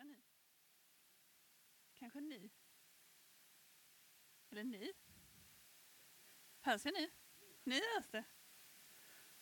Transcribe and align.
jag 0.00 0.06
ni? 0.06 0.16
Kanske 1.98 2.20
nu? 2.20 2.50
Eller 4.50 4.64
nu? 4.64 4.92
Hörs 6.60 6.84
jag 6.84 6.94
nu? 6.94 7.10
Nu 7.64 7.74
hörs 7.74 8.06
det. 8.10 8.24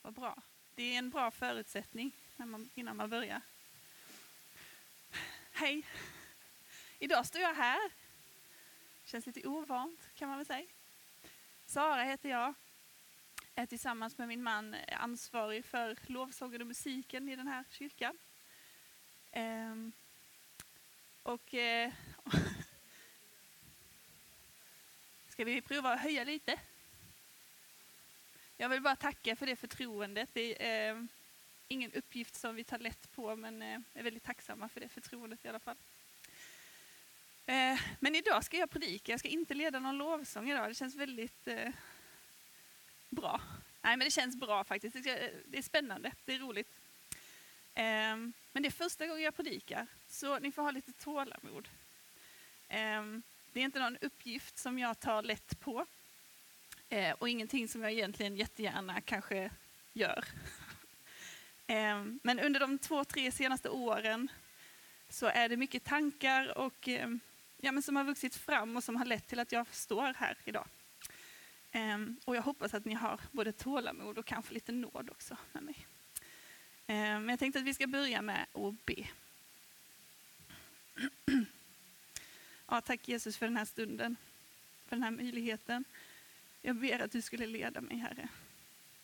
Vad 0.03 0.15
bra. 0.15 0.43
Det 0.75 0.83
är 0.83 0.99
en 0.99 1.11
bra 1.11 1.31
förutsättning 1.31 2.17
när 2.37 2.47
man, 2.47 2.71
innan 2.75 2.97
man 2.97 3.11
börjar. 3.11 3.41
Hej! 5.53 5.87
Idag 6.99 7.27
står 7.27 7.41
jag 7.41 7.55
här. 7.55 7.93
Känns 9.05 9.27
lite 9.27 9.49
ovant 9.49 10.01
kan 10.15 10.29
man 10.29 10.39
väl 10.39 10.47
säga. 10.47 10.67
Sara 11.67 12.03
heter 12.03 12.29
jag. 12.29 12.55
Är 13.55 13.67
tillsammans 13.67 14.19
med 14.19 14.29
min 14.29 14.43
man 14.43 14.77
ansvarig 14.93 15.65
för 15.65 15.99
lovsången 16.07 16.61
och 16.61 16.67
musiken 16.67 17.29
i 17.29 17.37
den 17.37 17.49
här 17.49 17.65
kyrkan. 17.71 18.19
Ehm, 19.31 19.93
och 21.29 21.55
eh, 21.55 21.93
ska 25.29 25.45
vi 25.45 25.61
prova 25.61 25.93
att 25.93 26.01
höja 26.01 26.25
lite? 26.25 26.61
Jag 28.57 28.69
vill 28.69 28.83
bara 28.83 28.97
tacka 28.97 29.37
för 29.37 29.47
det 29.47 29.57
förtroendet. 29.57 30.29
Det 30.33 30.67
är 30.67 30.95
eh, 30.95 31.05
ingen 31.69 31.93
uppgift 31.93 32.35
som 32.35 32.55
vi 32.55 32.65
tar 32.65 32.79
lätt 32.79 33.13
på, 33.15 33.37
men 33.37 33.63
eh, 33.63 33.81
är 33.95 34.03
väldigt 34.03 34.23
tacksamma 34.23 34.69
för 34.69 34.81
det 34.81 34.89
förtroendet 34.89 35.45
i 35.45 35.49
alla 35.49 35.59
fall. 35.59 35.77
Eh, 37.47 37.81
men 38.01 38.15
idag 38.15 38.45
ska 38.45 38.57
jag 38.57 38.71
predika, 38.71 39.13
jag 39.13 39.21
ska 39.21 39.29
inte 39.29 39.55
leda 39.55 39.81
någon 39.81 39.99
lovsång 39.99 40.51
idag. 40.51 40.71
Det 40.71 40.75
känns 40.75 40.95
väldigt 40.95 41.49
eh, 41.49 41.71
bra. 43.09 43.41
Nej, 43.83 43.97
men 43.97 44.05
det 44.05 44.11
känns 44.11 44.37
bra 44.37 44.65
faktiskt. 44.65 45.05
Det 45.05 45.11
eh, 45.11 45.59
är 45.59 45.63
spännande, 45.63 46.13
det 46.25 46.35
är 46.35 46.39
roligt. 46.39 46.69
Eh, 47.75 48.17
men 48.53 48.63
det 48.63 48.67
är 48.67 48.71
första 48.71 49.07
gången 49.07 49.23
jag 49.23 49.37
predikar, 49.37 49.87
så 50.09 50.39
ni 50.39 50.53
får 50.53 50.63
ha 50.63 50.71
lite 50.71 50.93
tålamod. 50.93 51.69
Ehm, 52.69 53.23
det 53.53 53.61
är 53.61 53.65
inte 53.65 53.81
någon 53.81 53.97
uppgift 54.01 54.59
som 54.59 54.79
jag 54.79 55.01
tar 55.01 55.23
lätt 55.23 55.61
på. 55.61 55.87
Eh, 56.89 57.13
och 57.19 57.29
ingenting 57.29 57.69
som 57.69 57.83
jag 57.83 57.93
egentligen 57.93 58.37
jättegärna 58.37 59.01
kanske 59.01 59.51
gör. 59.93 60.25
Ehm, 61.67 62.21
men 62.23 62.41
under 62.41 62.61
de 62.61 62.79
två, 62.79 63.05
tre 63.05 63.33
senaste 63.33 63.69
åren 63.69 64.29
så 65.09 65.27
är 65.27 65.49
det 65.49 65.57
mycket 65.57 65.85
tankar 65.85 66.59
och, 66.59 66.89
ehm, 66.89 67.21
ja, 67.57 67.73
men 67.73 67.83
som 67.83 67.97
har 67.97 68.05
vuxit 68.05 68.37
fram 68.37 68.77
och 68.77 68.85
som 68.85 68.97
har 68.97 69.05
lett 69.05 69.27
till 69.27 69.41
att 69.41 69.53
jag 69.53 69.67
står 69.75 70.15
här 70.15 70.37
idag. 70.45 70.67
Och 72.25 72.37
jag 72.37 72.43
hoppas 72.43 72.75
att 72.75 72.85
ni 72.85 72.95
har 72.95 73.21
både 73.33 73.53
tålamod 73.53 74.19
och 74.19 74.27
kanske 74.27 74.55
lite 74.55 74.73
nåd 74.73 75.11
också 75.11 75.37
med 75.53 75.63
mig. 75.63 75.87
Men 76.87 77.29
jag 77.29 77.39
tänkte 77.39 77.59
att 77.59 77.65
vi 77.65 77.75
ska 77.75 77.87
börja 77.87 78.23
med 78.23 78.47
att 78.53 78.87
be. 78.87 79.09
Ja, 82.67 82.81
tack 82.81 83.09
Jesus 83.09 83.37
för 83.37 83.47
den 83.47 83.57
här 83.57 83.65
stunden, 83.65 84.17
för 84.87 84.97
den 84.97 85.03
här 85.03 85.11
möjligheten. 85.11 85.85
Jag 86.63 86.77
ber 86.77 87.01
att 87.01 87.13
du 87.13 87.23
skulle 87.23 87.47
leda 87.47 87.81
mig, 87.81 87.97
Herre. 87.97 88.29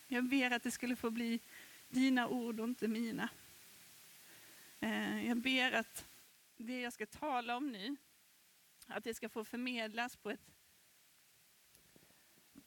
Jag 0.09 0.25
ber 0.25 0.51
att 0.51 0.62
det 0.62 0.70
skulle 0.70 0.97
få 0.97 1.11
bli 1.11 1.41
dina 1.89 2.28
ord 2.28 2.61
och 2.61 2.69
inte 2.69 2.89
mina. 2.89 3.28
Eh, 4.81 5.27
jag 5.28 5.36
ber 5.36 5.73
att 5.73 6.05
det 6.56 6.81
jag 6.81 6.92
ska 6.92 7.06
tala 7.06 7.56
om 7.56 7.73
nu, 7.73 7.97
att 8.86 9.05
det 9.05 9.14
ska 9.14 9.29
få 9.29 9.45
förmedlas 9.45 10.17
på 10.17 10.31
ett 10.31 10.41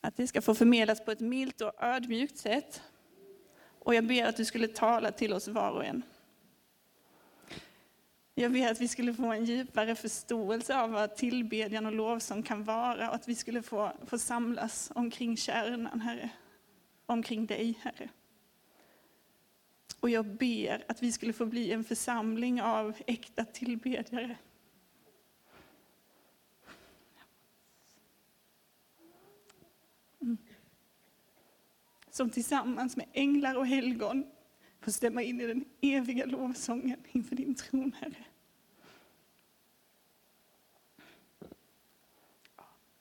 att 0.02 0.18
det 0.18 0.28
ska 0.28 0.42
få 0.42 0.56
förmedlas 0.56 1.06
på 1.06 1.12
ett 1.12 1.20
milt 1.20 1.62
och 1.62 1.74
ödmjukt 1.80 2.38
sätt. 2.38 2.82
Och 3.80 3.96
jag 3.96 4.08
ber 4.08 4.26
att 4.26 4.38
du 4.38 4.46
skulle 4.46 4.68
tala 4.68 5.12
till 5.12 5.34
oss 5.34 5.48
var 5.48 5.72
och 5.72 5.86
en. 5.86 6.04
Jag 8.40 8.52
ber 8.52 8.72
att 8.72 8.82
vi 8.82 8.88
skulle 8.88 9.14
få 9.14 9.26
en 9.26 9.46
djupare 9.46 9.96
förståelse 9.96 10.80
av 10.82 10.92
vad 10.92 11.16
tillbedjan 11.16 11.86
och 11.86 11.92
lovsång 11.92 12.44
kan 12.44 12.64
vara 12.64 13.10
och 13.10 13.16
att 13.16 13.28
vi 13.28 13.36
skulle 13.36 13.62
få, 13.62 13.92
få 14.06 14.18
samlas 14.18 14.92
omkring 14.96 15.38
kärnan, 15.38 16.02
Herre. 16.02 16.30
Omkring 17.06 17.46
dig, 17.46 17.80
Herre. 17.82 18.10
Och 20.00 20.10
jag 20.10 20.26
ber 20.26 20.86
att 20.88 21.04
vi 21.04 21.12
skulle 21.12 21.34
få 21.34 21.46
bli 21.46 21.72
en 21.72 21.84
församling 21.84 22.62
av 22.62 22.98
äkta 23.08 23.46
tillbedjare. 23.46 24.38
Mm. 30.22 30.38
Som 32.10 32.30
tillsammans 32.30 32.98
med 32.98 33.06
änglar 33.14 33.56
och 33.56 33.68
helgon 33.68 34.26
och 34.88 34.94
stämma 34.94 35.22
in 35.22 35.42
i 35.42 35.48
den 35.48 35.66
eviga 35.82 36.26
lovsången 36.26 37.04
inför 37.12 37.36
din 37.36 37.56
tron, 37.56 37.96
Herre. 38.00 38.26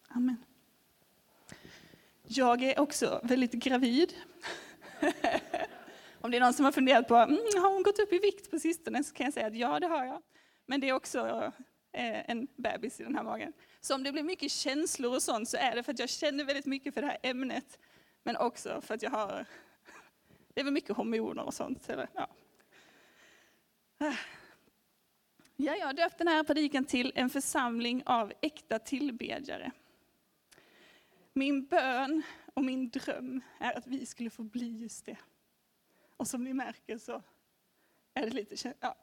Amen. 0.09 0.37
Jag 2.23 2.63
är 2.63 2.81
också 2.81 3.21
väldigt 3.23 3.53
gravid. 3.53 4.15
Om 6.21 6.31
det 6.31 6.37
är 6.37 6.41
någon 6.41 6.55
som 6.55 6.65
har 6.65 6.73
funderat 6.73 7.09
på, 7.09 7.17
mm, 7.17 7.39
har 7.63 7.73
hon 7.73 7.83
gått 7.83 7.99
upp 7.99 8.13
i 8.13 8.19
vikt 8.19 8.51
på 8.51 8.59
sistone? 8.59 9.05
Så 9.05 9.15
kan 9.15 9.25
jag 9.25 9.35
säga 9.35 9.47
att 9.47 9.57
ja, 9.57 9.81
det 9.81 9.87
har 9.87 10.05
jag. 10.05 10.23
Men 10.67 10.81
det 10.81 10.89
är 10.89 10.93
också 10.93 11.53
eh, 11.93 12.31
en 12.31 12.49
bebis 12.57 13.01
i 13.01 13.05
den 13.05 13.15
här 13.15 13.23
magen. 13.23 13.53
Så 13.81 13.95
om 13.95 14.03
det 14.03 14.13
blir 14.13 14.23
mycket 14.23 14.53
känslor 14.53 15.15
och 15.15 15.23
sånt 15.23 15.49
så 15.49 15.57
är 15.57 15.77
det 15.77 15.83
för 15.83 15.93
att 15.93 15.99
jag 15.99 16.09
känner 16.09 16.45
väldigt 16.45 16.67
mycket 16.67 16.95
för 16.95 17.01
det 17.01 17.07
här 17.07 17.19
ämnet. 17.23 17.79
Men 18.23 18.37
också 18.37 18.81
för 18.81 18.95
att 18.95 19.03
jag 19.03 19.11
har 19.11 19.47
det 20.57 20.61
är 20.61 20.65
väl 20.65 20.73
mycket 20.73 20.97
hormoner 20.97 21.43
och 21.45 21.55
sånt. 21.55 21.89
Eller, 21.89 22.09
ja. 22.13 22.29
Ja, 25.57 25.77
jag 25.77 25.87
har 25.87 25.93
döpt 25.93 26.19
den 26.19 26.29
här 26.29 26.45
predikan 26.45 26.85
till 26.85 27.13
en 27.15 27.31
församling 27.31 28.03
av 28.07 28.33
äkta 28.43 28.79
tillbedjare. 28.79 29.73
Min 31.33 31.67
bön 31.67 32.23
och 32.55 32.65
min 32.65 32.91
dröm 32.91 33.41
är 33.59 33.79
att 33.79 33.87
vi 33.87 34.07
skulle 34.07 34.31
få 34.31 34.43
bli 34.43 34.79
just 34.79 35.07
det. 35.07 35.17
Och 36.17 36.29
som 36.29 36.45
ni 36.45 36.53
märker 36.53 36.99
så 36.99 37.23
är 38.15 38.23
det 38.23 38.31
lite, 38.31 38.75
ja, 38.81 38.97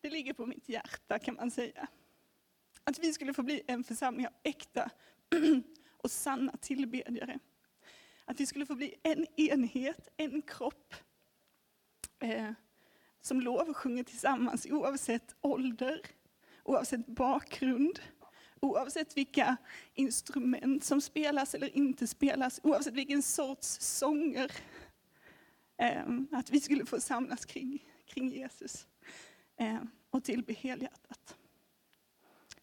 det 0.00 0.10
ligger 0.10 0.32
på 0.32 0.46
mitt 0.46 0.68
hjärta 0.68 1.18
kan 1.18 1.34
man 1.34 1.50
säga. 1.50 1.88
Att 2.84 2.98
vi 2.98 3.12
skulle 3.12 3.34
få 3.34 3.42
bli 3.42 3.62
en 3.66 3.84
församling 3.84 4.26
av 4.26 4.32
äkta 4.42 4.90
och 5.96 6.10
sanna 6.10 6.56
tillbedjare. 6.56 7.38
Att 8.30 8.40
vi 8.40 8.46
skulle 8.46 8.66
få 8.66 8.74
bli 8.74 8.94
en 9.02 9.26
enhet, 9.36 10.08
en 10.16 10.42
kropp. 10.42 10.94
Eh, 12.18 12.52
som 13.20 13.40
lovsjunger 13.40 14.04
tillsammans 14.04 14.66
oavsett 14.66 15.34
ålder, 15.40 16.00
oavsett 16.64 17.06
bakgrund, 17.06 18.00
oavsett 18.60 19.16
vilka 19.16 19.56
instrument 19.94 20.84
som 20.84 21.00
spelas 21.00 21.54
eller 21.54 21.76
inte 21.76 22.06
spelas, 22.06 22.60
oavsett 22.62 22.94
vilken 22.94 23.22
sorts 23.22 23.80
sånger. 23.80 24.52
Eh, 25.76 26.04
att 26.32 26.50
vi 26.50 26.60
skulle 26.60 26.86
få 26.86 27.00
samlas 27.00 27.44
kring, 27.44 27.84
kring 28.06 28.28
Jesus 28.28 28.86
eh, 29.56 29.82
och 30.10 30.24
tillbe 30.24 30.52
helhjärtat. 30.52 31.36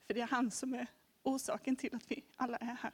För 0.07 0.13
det 0.13 0.21
är 0.21 0.27
han 0.27 0.51
som 0.51 0.73
är 0.73 0.87
orsaken 1.23 1.75
till 1.75 1.95
att 1.95 2.11
vi 2.11 2.23
alla 2.35 2.57
är 2.57 2.77
här. 2.81 2.93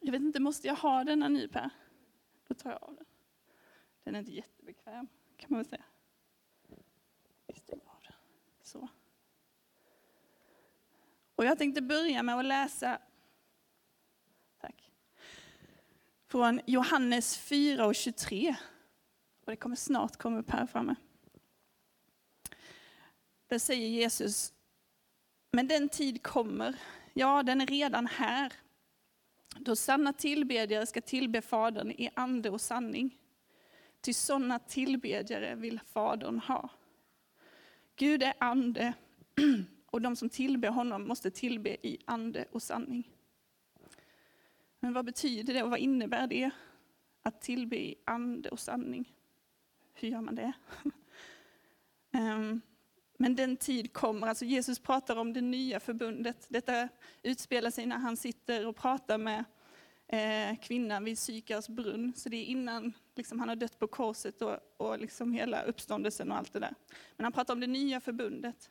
Jag 0.00 0.12
vet 0.12 0.22
inte, 0.22 0.40
måste 0.40 0.66
jag 0.66 0.74
ha 0.74 1.04
denna 1.04 1.28
nu 1.28 1.48
Per? 1.48 1.70
Då 2.48 2.54
tar 2.54 2.70
jag 2.70 2.82
av 2.82 2.94
den. 2.96 3.06
Den 4.04 4.14
är 4.14 4.18
inte 4.18 4.32
jättebekväm 4.32 5.08
kan 5.36 5.46
man 5.50 5.58
väl 5.58 5.66
säga. 5.66 5.84
Vi 7.46 7.54
stänger 7.54 7.84
av 7.86 8.02
den. 8.02 8.12
Så. 8.62 8.88
Och 11.34 11.44
jag 11.44 11.58
tänkte 11.58 11.82
börja 11.82 12.22
med 12.22 12.38
att 12.38 12.44
läsa 12.44 12.98
Tack. 14.60 14.90
från 16.26 16.60
Johannes 16.66 17.38
4 17.38 17.86
och 17.86 17.94
23. 17.94 18.56
Och 19.44 19.50
det 19.50 19.56
kommer 19.56 19.76
snart 19.76 20.16
komma 20.16 20.38
upp 20.38 20.50
här 20.50 20.66
framme. 20.66 20.94
Där 23.46 23.58
säger 23.58 23.88
Jesus, 23.88 24.52
men 25.50 25.68
den 25.68 25.88
tid 25.88 26.22
kommer, 26.22 26.76
ja 27.12 27.42
den 27.42 27.60
är 27.60 27.66
redan 27.66 28.06
här, 28.06 28.52
då 29.56 29.76
sanna 29.76 30.12
tillbedjare 30.12 30.86
ska 30.86 31.00
tillbe 31.00 31.42
Fadern 31.42 31.90
i 31.90 32.10
ande 32.14 32.50
och 32.50 32.60
sanning. 32.60 33.18
Till 34.00 34.14
sådana 34.14 34.58
tillbedjare 34.58 35.54
vill 35.54 35.80
Fadern 35.80 36.38
ha. 36.38 36.68
Gud 37.96 38.22
är 38.22 38.34
ande 38.38 38.94
och 39.86 40.02
de 40.02 40.16
som 40.16 40.28
tillber 40.28 40.68
honom 40.68 41.08
måste 41.08 41.30
tillbe 41.30 41.86
i 41.86 41.98
ande 42.04 42.44
och 42.52 42.62
sanning. 42.62 43.10
Men 44.80 44.92
vad 44.92 45.04
betyder 45.04 45.54
det 45.54 45.62
och 45.62 45.70
vad 45.70 45.78
innebär 45.78 46.26
det 46.26 46.50
att 47.22 47.40
tillbe 47.40 47.76
i 47.76 47.94
ande 48.04 48.48
och 48.48 48.60
sanning? 48.60 49.14
Hur 49.94 50.08
gör 50.08 50.20
man 50.20 50.34
det? 50.34 50.52
Ehm, 52.12 52.60
men 53.20 53.36
den 53.36 53.56
tid 53.56 53.92
kommer, 53.92 54.26
alltså 54.26 54.44
Jesus 54.44 54.78
pratar 54.78 55.16
om 55.16 55.32
det 55.32 55.40
nya 55.40 55.80
förbundet. 55.80 56.46
Detta 56.48 56.88
utspelar 57.22 57.70
sig 57.70 57.86
när 57.86 57.98
han 57.98 58.16
sitter 58.16 58.66
och 58.66 58.76
pratar 58.76 59.18
med 59.18 59.44
eh, 60.06 60.58
kvinnan 60.60 61.04
vid 61.04 61.18
Sykars 61.18 61.68
brunn. 61.68 62.12
Så 62.16 62.28
det 62.28 62.36
är 62.36 62.44
innan 62.44 62.92
liksom, 63.14 63.40
han 63.40 63.48
har 63.48 63.56
dött 63.56 63.78
på 63.78 63.86
korset 63.86 64.42
och, 64.42 64.58
och 64.76 64.98
liksom 64.98 65.32
hela 65.32 65.62
uppståndelsen 65.62 66.30
och 66.30 66.38
allt 66.38 66.52
det 66.52 66.58
där. 66.58 66.74
Men 67.16 67.24
han 67.24 67.32
pratar 67.32 67.54
om 67.54 67.60
det 67.60 67.66
nya 67.66 68.00
förbundet. 68.00 68.70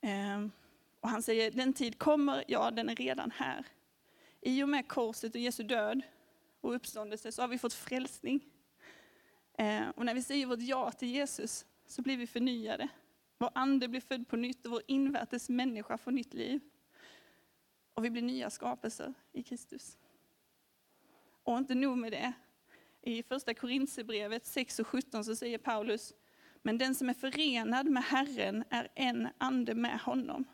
Eh, 0.00 0.46
och 1.00 1.08
han 1.08 1.22
säger, 1.22 1.50
den 1.50 1.72
tid 1.72 1.98
kommer, 1.98 2.44
ja 2.48 2.70
den 2.70 2.88
är 2.88 2.96
redan 2.96 3.30
här. 3.30 3.64
I 4.40 4.62
och 4.62 4.68
med 4.68 4.88
korset 4.88 5.34
och 5.34 5.40
Jesu 5.40 5.62
död 5.62 6.02
och 6.60 6.74
uppståndelse 6.74 7.32
så 7.32 7.42
har 7.42 7.48
vi 7.48 7.58
fått 7.58 7.74
frälsning. 7.74 8.40
Eh, 9.58 9.88
och 9.88 10.04
när 10.04 10.14
vi 10.14 10.22
säger 10.22 10.46
vårt 10.46 10.60
ja 10.60 10.92
till 10.92 11.08
Jesus 11.08 11.66
så 11.86 12.02
blir 12.02 12.16
vi 12.16 12.26
förnyade. 12.26 12.88
Vår 13.38 13.50
ande 13.54 13.88
blir 13.88 14.00
född 14.00 14.28
på 14.28 14.36
nytt 14.36 14.66
och 14.66 14.72
vår 14.72 14.82
invärtes 14.86 15.48
människa 15.48 15.98
får 15.98 16.10
nytt 16.10 16.34
liv. 16.34 16.60
Och 17.94 18.04
vi 18.04 18.10
blir 18.10 18.22
nya 18.22 18.50
skapelser 18.50 19.14
i 19.32 19.42
Kristus. 19.42 19.98
Och 21.42 21.58
inte 21.58 21.74
nog 21.74 21.98
med 21.98 22.12
det. 22.12 22.32
I 23.02 23.22
första 23.22 23.54
Korintierbrevet 23.54 24.46
6 24.46 24.78
och 24.78 24.86
17 24.86 25.24
så 25.24 25.36
säger 25.36 25.58
Paulus, 25.58 26.14
men 26.62 26.78
den 26.78 26.94
som 26.94 27.08
är 27.08 27.14
förenad 27.14 27.90
med 27.90 28.04
Herren 28.04 28.64
är 28.70 28.88
en 28.94 29.28
ande 29.38 29.74
med 29.74 30.00
honom. 30.00 30.44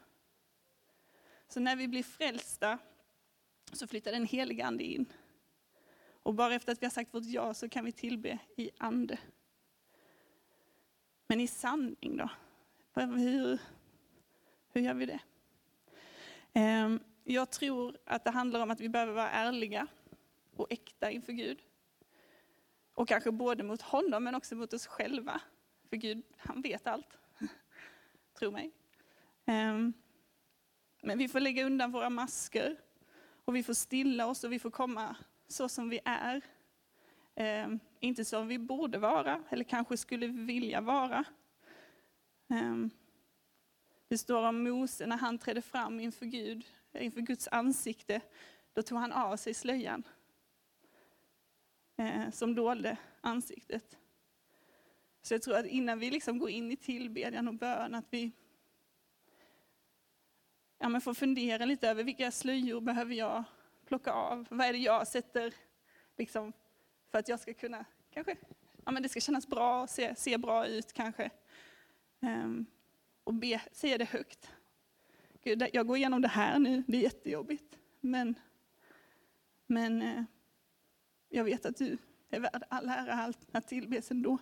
Så 1.49 1.61
när 1.61 1.77
vi 1.77 1.89
blir 1.89 2.03
frälsta 2.03 2.79
så 3.73 3.87
flyttar 3.87 4.13
den 4.13 4.27
heliga 4.27 4.67
ande 4.67 4.85
in. 4.85 5.13
Och 6.23 6.35
bara 6.35 6.55
efter 6.55 6.73
att 6.73 6.83
vi 6.83 6.87
har 6.87 6.91
sagt 6.91 7.15
vårt 7.15 7.25
ja 7.25 7.55
så 7.55 7.69
kan 7.69 7.85
vi 7.85 7.93
tillbe 7.93 8.39
i 8.57 8.71
ande. 8.79 9.19
Men 11.31 11.41
i 11.41 11.47
sanning 11.47 12.17
då? 12.17 12.31
Hur, 12.95 13.59
hur 14.73 14.81
gör 14.81 14.95
vi 14.95 15.07
det? 15.07 15.21
Ehm, 16.53 17.01
jag 17.25 17.51
tror 17.51 17.99
att 18.05 18.25
det 18.25 18.31
handlar 18.31 18.61
om 18.61 18.71
att 18.71 18.81
vi 18.81 18.89
behöver 18.89 19.13
vara 19.13 19.31
ärliga 19.31 19.87
och 20.57 20.67
äkta 20.71 21.11
inför 21.11 21.33
Gud. 21.33 21.59
Och 22.95 23.09
kanske 23.09 23.31
både 23.31 23.63
mot 23.63 23.83
honom 23.83 24.25
men 24.25 24.35
också 24.35 24.55
mot 24.55 24.73
oss 24.73 24.87
själva. 24.87 25.41
För 25.89 25.97
Gud, 25.97 26.23
han 26.37 26.63
vet 26.63 26.87
allt. 26.87 27.19
Tro 28.39 28.51
mig. 28.51 28.73
Ehm, 29.45 29.93
men 31.03 31.19
vi 31.19 31.29
får 31.29 31.41
lägga 31.41 31.65
undan 31.65 31.93
våra 31.93 32.11
masker 32.11 32.77
och 33.45 33.57
vi 33.57 33.63
får 33.63 33.75
stilla 33.75 34.27
oss 34.27 34.45
och 34.45 34.53
vi 34.53 34.59
får 34.59 34.71
komma 34.71 35.17
så 35.49 35.69
som 35.69 35.89
vi 35.89 36.01
är. 36.05 36.41
Eh, 37.41 37.69
inte 38.01 38.25
som 38.25 38.49
vi 38.49 38.59
borde 38.59 38.99
vara 38.99 39.45
eller 39.51 39.65
kanske 39.65 39.97
skulle 39.97 40.27
vilja 40.27 40.81
vara. 40.81 41.25
Eh, 42.51 42.77
det 44.09 44.19
står 44.19 44.49
om 44.49 44.63
Mose 44.63 45.07
när 45.07 45.17
han 45.17 45.39
trädde 45.39 45.63
fram 45.63 46.01
inför 46.01 46.27
Gud, 46.27 46.65
inför 46.93 47.21
Guds 47.21 47.49
ansikte. 47.49 48.21
Då 48.73 48.83
tog 48.83 48.99
han 48.99 49.13
av 49.13 49.37
sig 49.37 49.55
slöjan 49.55 50.03
eh, 51.97 52.31
som 52.31 52.55
dolde 52.55 52.97
ansiktet. 53.21 53.99
Så 55.23 55.35
jag 55.35 55.43
tror 55.43 55.57
att 55.57 55.67
innan 55.67 55.99
vi 55.99 56.11
liksom 56.11 56.39
går 56.39 56.51
in 56.51 56.73
i 56.73 56.77
tillbedjan 56.77 57.49
och 57.49 57.55
bön, 57.55 57.95
att 57.95 58.07
vi 58.11 58.33
ja, 60.79 60.89
men 60.89 61.01
får 61.01 61.15
fundera 61.15 61.65
lite 61.65 61.89
över 61.89 62.05
vilka 62.05 62.31
slöjor 62.31 62.81
behöver 62.81 63.15
jag 63.15 63.45
plocka 63.87 64.13
av? 64.13 64.47
Vad 64.51 64.67
är 64.67 64.73
det 64.73 64.79
jag 64.79 65.09
sätter 65.09 65.55
liksom, 66.17 66.53
för 67.11 67.19
att 67.19 67.29
jag 67.29 67.41
ska 67.41 67.55
kunna, 67.55 67.85
kanske, 68.11 68.37
ja, 68.85 68.91
men 68.91 69.03
det 69.03 69.09
ska 69.09 69.21
kännas 69.21 69.47
bra, 69.47 69.87
se, 69.87 70.15
se 70.17 70.39
bra 70.39 70.67
ut 70.67 70.93
kanske. 70.93 71.31
Um, 72.21 72.67
och 73.25 73.35
be, 73.35 73.61
säga 73.73 73.99
det 73.99 74.05
högt. 74.05 74.51
Gud, 75.43 75.69
jag 75.73 75.87
går 75.87 75.97
igenom 75.97 76.23
det 76.23 76.29
här 76.29 76.59
nu, 76.59 76.83
det 76.87 76.97
är 76.97 77.03
jättejobbigt. 77.03 77.79
Men, 78.01 78.35
men 79.67 80.03
uh, 80.03 80.23
jag 81.29 81.45
vet 81.45 81.67
att 81.67 81.77
du 81.77 81.99
är 82.31 82.41
värd 82.41 82.63
all 82.69 82.89
ära, 82.89 83.35
allt 83.53 83.69
tillbes 83.69 84.11
ändå. 84.11 84.39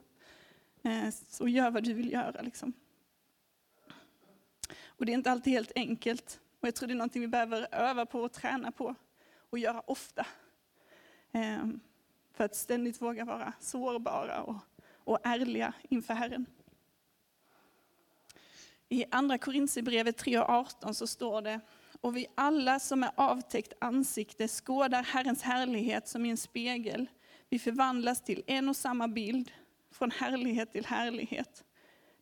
Uh, 0.87 1.11
så 1.11 1.49
gör 1.49 1.71
vad 1.71 1.85
du 1.85 1.95
vill 1.95 2.13
göra. 2.13 2.43
Liksom. 2.43 2.73
Och 4.87 5.07
det 5.07 5.13
är 5.13 5.15
inte 5.15 5.31
alltid 5.31 5.53
helt 5.53 5.73
enkelt. 5.75 6.41
Och 6.61 6.69
jag 6.69 6.75
tror 6.75 6.87
det 6.87 6.93
är 6.93 6.97
någonting 6.97 7.23
vi 7.23 7.29
behöver 7.29 7.75
öva 7.75 8.07
på 8.07 8.21
och 8.21 8.33
träna 8.33 8.73
på 8.73 8.95
och 9.51 9.59
göra 9.59 9.81
ofta. 9.81 10.27
Um, 11.33 11.81
för 12.39 12.45
att 12.45 12.57
ständigt 12.57 13.03
våga 13.03 13.25
vara 13.25 13.53
sårbara 13.61 14.43
och, 14.43 14.57
och 14.95 15.19
ärliga 15.25 15.73
inför 15.83 16.15
Herren. 16.15 16.47
I 18.89 19.05
andra 19.11 19.39
Korintierbrevet 19.39 20.17
3 20.17 20.39
och 20.39 20.49
18 20.49 20.95
så 20.95 21.07
står 21.07 21.43
det, 21.43 21.61
och 22.01 22.17
vi 22.17 22.27
alla 22.35 22.81
som 22.81 23.03
är 23.03 23.11
avtäckt 23.15 23.73
ansikte 23.81 24.49
skådar 24.49 25.03
Herrens 25.03 25.43
härlighet 25.43 26.09
som 26.09 26.27
i 26.27 26.31
en 26.31 26.37
spegel. 26.37 27.07
Vi 27.49 27.59
förvandlas 27.59 28.23
till 28.23 28.43
en 28.47 28.69
och 28.69 28.77
samma 28.77 29.09
bild, 29.09 29.53
från 29.91 30.11
härlighet 30.11 30.73
till 30.73 30.87
härlighet. 30.87 31.65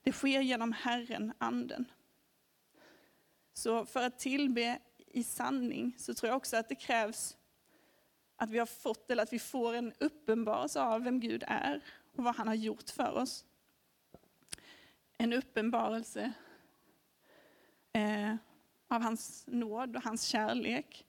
Det 0.02 0.12
sker 0.12 0.40
genom 0.40 0.72
Herren, 0.72 1.32
Anden. 1.38 1.84
Så 3.54 3.86
för 3.86 4.02
att 4.02 4.18
tillbe 4.18 4.78
i 5.06 5.24
sanning 5.24 5.94
så 5.98 6.14
tror 6.14 6.28
jag 6.28 6.36
också 6.36 6.56
att 6.56 6.68
det 6.68 6.74
krävs 6.74 7.36
att 8.36 8.50
vi 8.50 8.58
har 8.58 8.66
fått, 8.66 9.10
eller 9.10 9.22
att 9.22 9.32
vi 9.32 9.38
får 9.38 9.74
en 9.74 9.92
uppenbarelse 9.98 10.82
av 10.82 11.04
vem 11.04 11.20
Gud 11.20 11.44
är 11.46 11.80
och 12.16 12.24
vad 12.24 12.36
han 12.36 12.48
har 12.48 12.54
gjort 12.54 12.90
för 12.90 13.12
oss. 13.12 13.44
En 15.18 15.32
uppenbarelse 15.32 16.32
eh, 17.92 18.34
av 18.88 19.02
hans 19.02 19.44
nåd 19.46 19.96
och 19.96 20.02
hans 20.02 20.22
kärlek. 20.22 21.06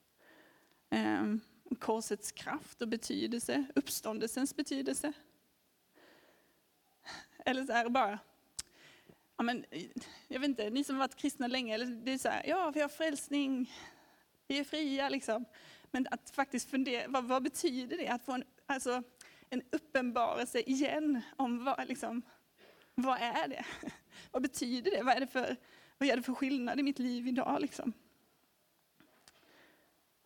Eh, 0.89 1.35
korsets 1.79 2.31
kraft 2.31 2.81
och 2.81 2.88
betydelse, 2.88 3.65
uppståndelsens 3.75 4.56
betydelse. 4.56 5.13
Eller 7.45 7.65
så 7.65 7.74
här 7.74 7.89
bara, 7.89 8.19
ja, 9.38 9.44
men, 9.44 9.65
jag 10.27 10.39
vet 10.39 10.50
inte, 10.50 10.69
ni 10.69 10.83
som 10.83 10.95
har 10.95 11.00
varit 11.00 11.15
kristna 11.15 11.47
länge, 11.47 11.77
det 11.77 12.12
är 12.12 12.18
så 12.18 12.29
här, 12.29 12.45
ja 12.45 12.71
vi 12.71 12.81
har 12.81 12.89
frälsning, 12.89 13.71
vi 14.47 14.59
är 14.59 14.63
fria 14.63 15.09
liksom. 15.09 15.45
Men 15.97 16.07
att 16.11 16.29
faktiskt 16.29 16.69
fundera, 16.69 17.07
vad, 17.07 17.25
vad 17.25 17.44
betyder 17.44 17.97
det? 17.97 18.07
Att 18.07 18.23
få 18.23 18.31
en, 18.31 18.44
alltså, 18.65 19.03
en 19.49 19.61
uppenbarelse 19.71 20.59
igen 20.59 21.21
om 21.35 21.63
vad, 21.63 21.88
liksom, 21.88 22.21
vad 22.95 23.21
är 23.21 23.47
det? 23.47 23.65
vad 24.31 24.41
betyder 24.41 24.91
det? 24.91 25.03
Vad 25.03 25.15
är 25.15 25.19
det 25.19 25.27
för, 25.27 25.55
vad 25.97 26.09
gör 26.09 26.15
det 26.15 26.23
för 26.23 26.33
skillnad 26.33 26.79
i 26.79 26.83
mitt 26.83 26.99
liv 26.99 27.27
idag? 27.27 27.61
Liksom? 27.61 27.94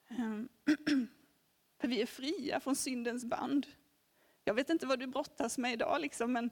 Ehm, 0.08 0.50
för 1.80 1.88
vi 1.88 2.02
är 2.02 2.06
fria 2.06 2.60
från 2.60 2.76
syndens 2.76 3.26
band. 3.26 3.68
Jag 4.44 4.54
vet 4.54 4.70
inte 4.70 4.86
vad 4.86 5.00
du 5.00 5.08
brottas 5.08 5.58
med 5.58 5.74
idag, 5.74 6.02
liksom, 6.02 6.34
men 6.34 6.50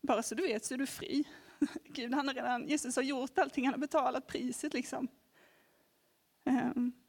bara 0.00 0.22
så 0.22 0.34
du 0.34 0.42
vet 0.42 0.64
så 0.64 0.74
är 0.74 0.78
du 0.78 0.86
fri. 0.86 1.24
Gud, 1.84 2.14
han 2.14 2.28
har 2.28 2.34
redan, 2.34 2.68
Jesus 2.68 2.96
har 2.96 3.02
gjort 3.02 3.38
allting, 3.38 3.64
han 3.64 3.74
har 3.74 3.80
betalat 3.80 4.26
priset. 4.26 4.74
Liksom. 4.74 5.08
Um, 6.44 6.99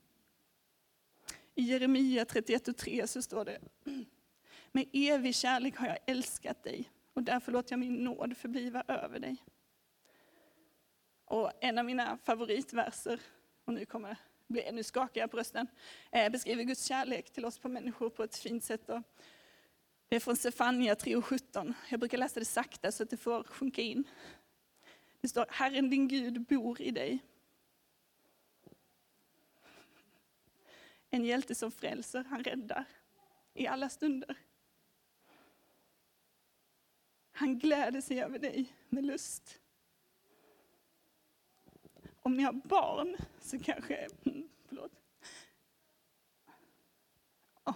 i 1.55 1.61
Jeremia 1.61 2.25
31 2.25 2.67
och 2.67 2.77
3 2.77 3.07
så 3.07 3.21
står 3.21 3.45
det, 3.45 3.59
med 4.71 4.85
evig 4.93 5.35
kärlek 5.35 5.77
har 5.77 5.87
jag 5.87 5.97
älskat 6.05 6.63
dig 6.63 6.91
och 7.13 7.23
därför 7.23 7.51
låter 7.51 7.71
jag 7.71 7.79
min 7.79 7.95
nåd 7.95 8.37
förbliva 8.37 8.83
över 8.87 9.19
dig. 9.19 9.37
Och 11.25 11.51
en 11.61 11.77
av 11.77 11.85
mina 11.85 12.17
favoritverser, 12.17 13.19
och 13.65 13.73
nu 13.73 13.85
kommer 13.85 14.17
bli 14.47 14.63
ännu 14.63 14.83
skakigare 14.83 15.27
på 15.27 15.37
rösten, 15.37 15.67
eh, 16.11 16.31
beskriver 16.31 16.63
Guds 16.63 16.85
kärlek 16.85 17.33
till 17.33 17.45
oss 17.45 17.59
på 17.59 17.69
människor 17.69 18.09
på 18.09 18.23
ett 18.23 18.35
fint 18.35 18.63
sätt. 18.63 18.87
Det 20.09 20.15
är 20.15 20.19
från 20.19 20.35
Sefania 20.35 20.95
3.17. 20.95 21.73
Jag 21.89 21.99
brukar 21.99 22.17
läsa 22.17 22.39
det 22.39 22.45
sakta 22.45 22.91
så 22.91 23.03
att 23.03 23.09
det 23.09 23.17
får 23.17 23.43
sjunka 23.43 23.81
in. 23.81 24.03
Det 25.21 25.27
står, 25.27 25.45
Herren 25.49 25.89
din 25.89 26.07
Gud 26.07 26.41
bor 26.41 26.81
i 26.81 26.91
dig. 26.91 27.19
En 31.13 31.25
hjälte 31.25 31.55
som 31.55 31.71
frälser, 31.71 32.23
han 32.23 32.43
räddar 32.43 32.85
i 33.53 33.67
alla 33.67 33.89
stunder. 33.89 34.37
Han 37.31 37.59
gläder 37.59 38.01
sig 38.01 38.21
över 38.21 38.39
dig 38.39 38.75
med 38.89 39.05
lust. 39.05 39.61
Om 42.21 42.37
ni 42.37 42.43
har 42.43 42.53
barn 42.53 43.17
så 43.39 43.59
kanske, 43.59 44.07
mm, 44.25 44.49
förlåt. 44.65 44.91
Oh. 47.65 47.75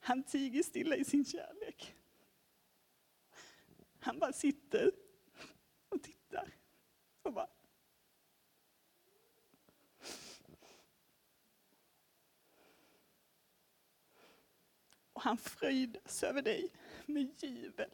Han 0.00 0.22
tiger 0.22 0.62
stilla 0.62 0.96
i 0.96 1.04
sin 1.04 1.24
kärlek. 1.24 1.94
Han 4.00 4.18
bara 4.18 4.32
sitter 4.32 4.92
och 5.88 6.02
tittar 6.02 6.54
och 7.22 7.32
bara 7.32 7.48
Och 15.18 15.24
han 15.24 15.38
fröjdas 15.38 16.22
över 16.22 16.42
dig 16.42 16.70
med 17.06 17.42
jubel. 17.42 17.90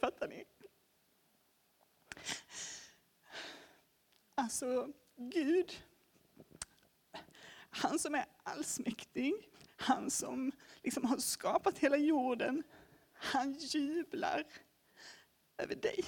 Fattar 0.00 0.28
ni? 0.28 0.44
Alltså, 4.34 4.92
Gud, 5.16 5.82
han 7.70 7.98
som 7.98 8.14
är 8.14 8.26
allsmäktig, 8.42 9.34
Han 9.76 10.10
som 10.10 10.52
liksom 10.82 11.04
har 11.04 11.18
skapat 11.18 11.78
hela 11.78 11.96
jorden, 11.96 12.62
han 13.12 13.52
jublar 13.52 14.44
över 15.56 15.74
dig. 15.74 16.04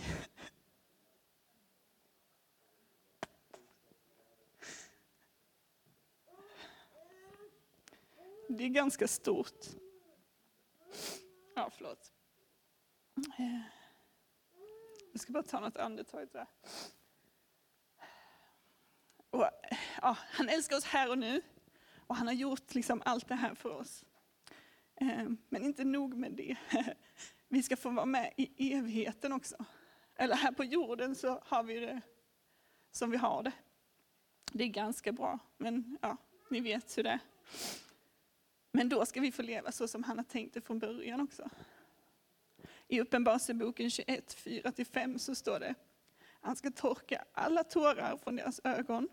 Det 8.48 8.64
är 8.64 8.68
ganska 8.68 9.08
stort. 9.08 9.85
Ja, 11.58 11.70
förlåt. 11.70 12.12
Eh. 13.38 13.60
Jag 15.12 15.20
ska 15.20 15.32
bara 15.32 15.42
ta 15.42 15.60
något 15.60 15.76
andetag. 15.76 16.28
Där. 16.32 16.46
Och, 19.30 19.44
ja, 20.02 20.16
han 20.30 20.48
älskar 20.48 20.76
oss 20.76 20.84
här 20.84 21.10
och 21.10 21.18
nu. 21.18 21.42
Och 22.06 22.16
han 22.16 22.26
har 22.26 22.34
gjort 22.34 22.74
liksom 22.74 23.02
allt 23.04 23.28
det 23.28 23.34
här 23.34 23.54
för 23.54 23.70
oss. 23.70 24.04
Eh, 24.94 25.28
men 25.48 25.64
inte 25.64 25.84
nog 25.84 26.14
med 26.14 26.32
det. 26.32 26.56
Vi 27.48 27.62
ska 27.62 27.76
få 27.76 27.90
vara 27.90 28.06
med 28.06 28.32
i 28.36 28.72
evigheten 28.74 29.32
också. 29.32 29.64
Eller 30.16 30.36
här 30.36 30.52
på 30.52 30.64
jorden 30.64 31.14
så 31.14 31.42
har 31.44 31.62
vi 31.62 31.80
det 31.80 32.00
som 32.90 33.10
vi 33.10 33.16
har 33.16 33.42
det. 33.42 33.52
Det 34.52 34.64
är 34.64 34.68
ganska 34.68 35.12
bra, 35.12 35.38
men 35.56 35.98
ja, 36.02 36.16
ni 36.50 36.60
vet 36.60 36.98
hur 36.98 37.02
det 37.02 37.10
är. 37.10 37.20
Men 38.76 38.88
då 38.88 39.06
ska 39.06 39.20
vi 39.20 39.32
få 39.32 39.42
leva 39.42 39.72
så 39.72 39.88
som 39.88 40.02
han 40.02 40.18
har 40.18 40.24
tänkt 40.24 40.54
det 40.54 40.60
från 40.60 40.78
början 40.78 41.20
också. 41.20 41.50
I 42.88 43.00
Uppenbarelseboken 43.00 43.90
21, 43.90 44.36
4-5 44.44 45.18
så 45.18 45.34
står 45.34 45.60
det, 45.60 45.74
han 46.40 46.56
ska 46.56 46.70
torka 46.70 47.24
alla 47.32 47.64
tårar 47.64 48.16
från 48.16 48.36
deras 48.36 48.60
ögon. 48.64 49.08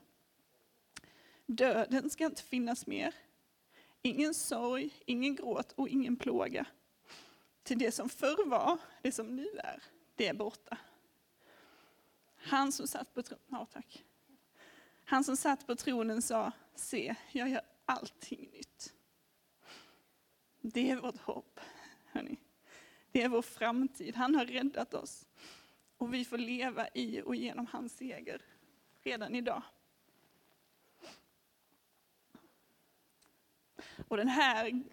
Döden 1.45 2.09
ska 2.09 2.25
inte 2.25 2.43
finnas 2.43 2.87
mer. 2.87 3.15
Ingen 4.01 4.33
sorg, 4.33 4.93
ingen 5.05 5.35
gråt 5.35 5.71
och 5.71 5.89
ingen 5.89 6.15
plåga. 6.15 6.65
Till 7.63 7.79
det 7.79 7.91
som 7.91 8.09
förr 8.09 8.45
var, 8.45 8.77
det 9.01 9.11
som 9.11 9.35
nu 9.35 9.47
är, 9.63 9.83
det 10.15 10.27
är 10.27 10.33
borta. 10.33 10.77
Han 12.35 12.71
som 12.71 12.87
satt 12.87 13.13
på, 13.13 13.23
tronen, 13.23 13.45
ja, 13.47 13.67
tack. 13.73 14.03
Han 15.05 15.23
som 15.23 15.37
satt 15.37 15.67
på 15.67 15.75
tronen 15.75 16.21
sa, 16.21 16.51
se, 16.75 17.15
jag 17.31 17.49
gör 17.49 17.61
allting 17.85 18.49
nytt. 18.53 18.93
Det 20.73 20.91
är 20.91 20.95
vårt 20.95 21.17
hopp. 21.17 21.59
Hörrni. 22.05 22.37
Det 23.11 23.21
är 23.21 23.29
vår 23.29 23.41
framtid. 23.41 24.15
Han 24.15 24.35
har 24.35 24.45
räddat 24.45 24.93
oss. 24.93 25.27
Och 25.97 26.13
vi 26.13 26.25
får 26.25 26.37
leva 26.37 26.87
i 26.93 27.21
och 27.21 27.35
genom 27.35 27.65
hans 27.65 27.97
seger 27.97 28.41
redan 29.01 29.35
idag. 29.35 29.63
Och 34.07 34.17
den 34.17 34.27
här, 34.27 34.83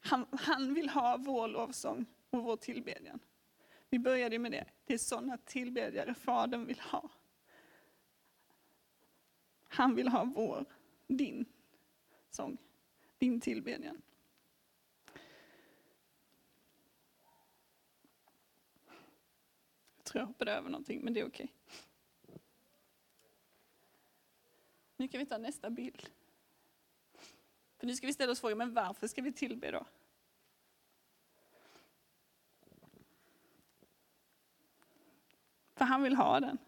han, 0.00 0.26
han 0.32 0.74
vill 0.74 0.88
ha 0.88 1.16
vår 1.16 1.48
lovsång 1.48 2.06
och 2.30 2.42
vår 2.42 2.56
tillbedjan. 2.56 3.20
Vi 3.90 3.98
började 3.98 4.38
med 4.38 4.52
det. 4.52 4.64
Det 4.84 4.94
är 4.94 4.98
sådana 4.98 5.38
tillbedjare 5.38 6.14
Fadern 6.14 6.66
vill 6.66 6.80
ha. 6.80 7.10
Han 9.68 9.94
vill 9.94 10.08
ha 10.08 10.24
vår, 10.24 10.64
din 11.06 11.44
sång, 12.30 12.58
din 13.18 13.40
tillbedjan. 13.40 14.02
Tror 20.08 20.20
jag 20.20 20.26
hoppade 20.26 20.52
över 20.52 20.70
någonting, 20.70 21.00
men 21.04 21.14
det 21.14 21.20
är 21.20 21.26
okej. 21.26 21.52
Nu 24.96 25.08
kan 25.08 25.20
vi 25.20 25.26
ta 25.26 25.38
nästa 25.38 25.70
bild. 25.70 26.08
För 27.78 27.86
nu 27.86 27.96
ska 27.96 28.06
vi 28.06 28.12
ställa 28.12 28.32
oss 28.32 28.40
frågan, 28.40 28.58
men 28.58 28.74
varför 28.74 29.06
ska 29.06 29.22
vi 29.22 29.32
tillbe 29.32 29.70
då? 29.70 29.86
För 35.74 35.84
han 35.84 36.02
vill 36.02 36.16
ha 36.16 36.40
den. 36.40 36.58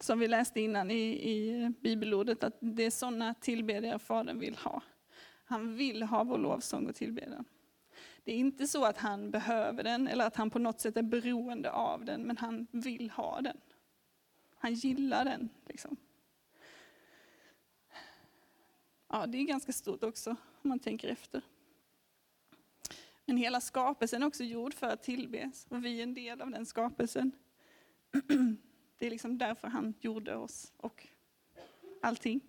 Som 0.00 0.18
vi 0.18 0.28
läste 0.28 0.60
innan 0.60 0.90
i, 0.90 1.30
i 1.30 1.68
bibelordet, 1.80 2.44
att 2.44 2.56
det 2.60 2.82
är 2.82 2.90
sådana 2.90 3.34
tillbedjare 3.34 3.98
Fadern 3.98 4.38
vill 4.38 4.56
ha. 4.56 4.82
Han 5.44 5.76
vill 5.76 6.02
ha 6.02 6.24
vår 6.24 6.38
lovsång 6.38 6.86
och 6.86 6.94
tillbedjan. 6.94 7.44
Det 8.30 8.34
är 8.34 8.38
inte 8.38 8.66
så 8.66 8.84
att 8.84 8.98
han 8.98 9.30
behöver 9.30 9.82
den 9.82 10.08
eller 10.08 10.26
att 10.26 10.36
han 10.36 10.50
på 10.50 10.58
något 10.58 10.80
sätt 10.80 10.96
är 10.96 11.02
beroende 11.02 11.70
av 11.70 12.04
den, 12.04 12.22
men 12.22 12.36
han 12.36 12.66
vill 12.70 13.10
ha 13.10 13.40
den. 13.40 13.56
Han 14.56 14.74
gillar 14.74 15.24
den. 15.24 15.48
Liksom. 15.66 15.96
Ja, 19.08 19.26
det 19.26 19.38
är 19.38 19.42
ganska 19.42 19.72
stort 19.72 20.04
också 20.04 20.30
om 20.30 20.68
man 20.68 20.78
tänker 20.78 21.08
efter. 21.08 21.42
Men 23.24 23.36
hela 23.36 23.60
skapelsen 23.60 24.22
är 24.22 24.26
också 24.26 24.44
gjord 24.44 24.74
för 24.74 24.86
att 24.86 25.02
tillbes 25.02 25.66
och 25.70 25.84
vi 25.84 25.98
är 25.98 26.02
en 26.02 26.14
del 26.14 26.40
av 26.40 26.50
den 26.50 26.66
skapelsen. 26.66 27.32
Det 28.98 29.06
är 29.06 29.10
liksom 29.10 29.38
därför 29.38 29.68
han 29.68 29.94
gjorde 30.00 30.36
oss 30.36 30.72
och 30.76 31.06
allting. 32.02 32.40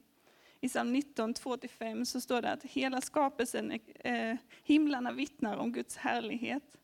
I 0.64 0.70
psalm 0.70 0.94
19, 0.94 1.34
2-5 1.34 2.06
så 2.06 2.22
står 2.22 2.42
det 2.42 2.52
att 2.52 2.64
hela 2.64 3.02
skapelsen, 3.02 3.72
eh, 3.96 4.36
himlarna 4.64 5.12
vittnar 5.12 5.58
om 5.58 5.72
Guds 5.72 5.98
härlighet. 5.98 6.78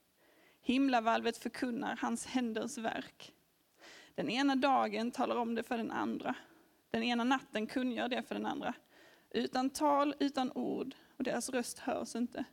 Himlavalvet 0.62 1.38
förkunnar 1.38 1.96
hans 1.96 2.26
händers 2.26 2.78
verk. 2.78 3.34
Den 4.16 4.30
ena 4.30 4.56
dagen 4.56 5.12
talar 5.12 5.36
om 5.36 5.56
det 5.56 5.64
för 5.64 5.78
den 5.78 5.92
andra. 5.92 6.36
Den 6.92 7.04
ena 7.04 7.24
natten 7.24 7.68
kungör 7.68 8.08
det 8.08 8.24
för 8.24 8.36
den 8.36 8.46
andra. 8.46 8.74
Utan 9.30 9.70
tal, 9.70 10.16
utan 10.20 10.52
ord, 10.52 10.96
och 11.18 11.24
deras 11.24 11.50
röst 11.50 11.80
hörs 11.80 12.16
inte. 12.16 12.44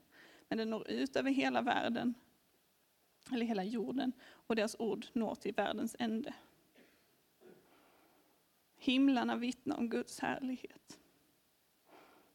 Men 0.49 0.59
den 0.59 0.71
når 0.71 0.91
ut 0.91 1.17
över 1.17 1.31
hela 1.31 1.63
världen, 1.63 2.15
eller 3.33 3.47
hela 3.47 3.65
jorden, 3.65 4.13
och 4.23 4.57
deras 4.57 4.77
ord 4.79 5.07
når 5.13 5.35
till 5.35 5.55
världens 5.55 5.97
ände. 5.99 6.35
Himlarna 8.77 9.37
vittnar 9.37 9.77
om 9.77 9.89
Guds 9.89 10.21
härlighet 10.21 10.99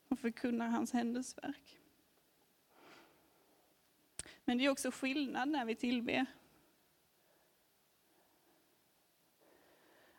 och 0.10 0.20
förkunnar 0.20 0.68
hans 0.68 0.92
händelsverk. 0.92 1.78
Men 4.46 4.58
det 4.58 4.66
är 4.66 4.70
också 4.70 4.92
skillnad 4.92 5.50
när 5.50 5.66
vi 5.66 5.75
tillber. 5.75 6.25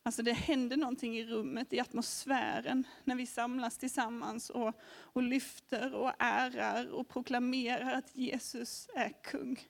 Alltså 0.03 0.23
det 0.23 0.33
händer 0.33 0.77
någonting 0.77 1.19
i 1.19 1.25
rummet, 1.25 1.73
i 1.73 1.81
atmosfären, 1.81 2.87
när 3.05 3.15
vi 3.15 3.27
samlas 3.27 3.79
tillsammans 3.79 4.51
och, 4.51 4.75
och 4.85 5.23
lyfter 5.23 5.95
och 5.95 6.13
ärar 6.19 6.91
och 6.91 7.09
proklamerar 7.09 7.93
att 7.95 8.17
Jesus 8.17 8.89
är 8.95 9.13
kung. 9.23 9.61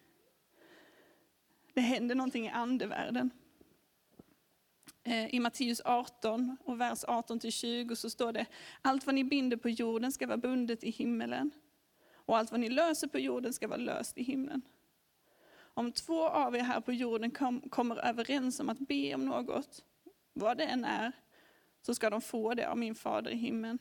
Det 1.74 1.80
händer 1.80 2.14
någonting 2.14 2.46
i 2.46 2.50
andevärlden. 2.50 3.30
Eh, 5.02 5.34
I 5.34 5.40
Matteus 5.40 5.80
18 5.84 6.56
och 6.64 6.80
vers 6.80 7.04
18-20 7.04 7.94
så 7.94 8.10
står 8.10 8.32
det, 8.32 8.46
allt 8.82 9.06
vad 9.06 9.14
ni 9.14 9.24
binder 9.24 9.56
på 9.56 9.68
jorden 9.68 10.12
ska 10.12 10.26
vara 10.26 10.36
bundet 10.36 10.84
i 10.84 10.90
himmelen. 10.90 11.50
Och 12.12 12.36
allt 12.36 12.50
vad 12.50 12.60
ni 12.60 12.68
löser 12.68 13.08
på 13.08 13.18
jorden 13.18 13.52
ska 13.52 13.68
vara 13.68 13.78
löst 13.78 14.18
i 14.18 14.22
himlen. 14.22 14.62
Om 15.74 15.92
två 15.92 16.28
av 16.28 16.56
er 16.56 16.60
här 16.60 16.80
på 16.80 16.92
jorden 16.92 17.30
kom, 17.30 17.60
kommer 17.60 17.96
överens 17.96 18.60
om 18.60 18.68
att 18.68 18.78
be 18.78 19.14
om 19.14 19.24
något, 19.24 19.84
vad 20.32 20.58
det 20.58 20.64
än 20.64 20.84
är, 20.84 21.12
så 21.82 21.94
ska 21.94 22.10
de 22.10 22.20
få 22.20 22.54
det 22.54 22.68
av 22.68 22.78
min 22.78 22.94
fader 22.94 23.30
i 23.30 23.36
himlen. 23.36 23.78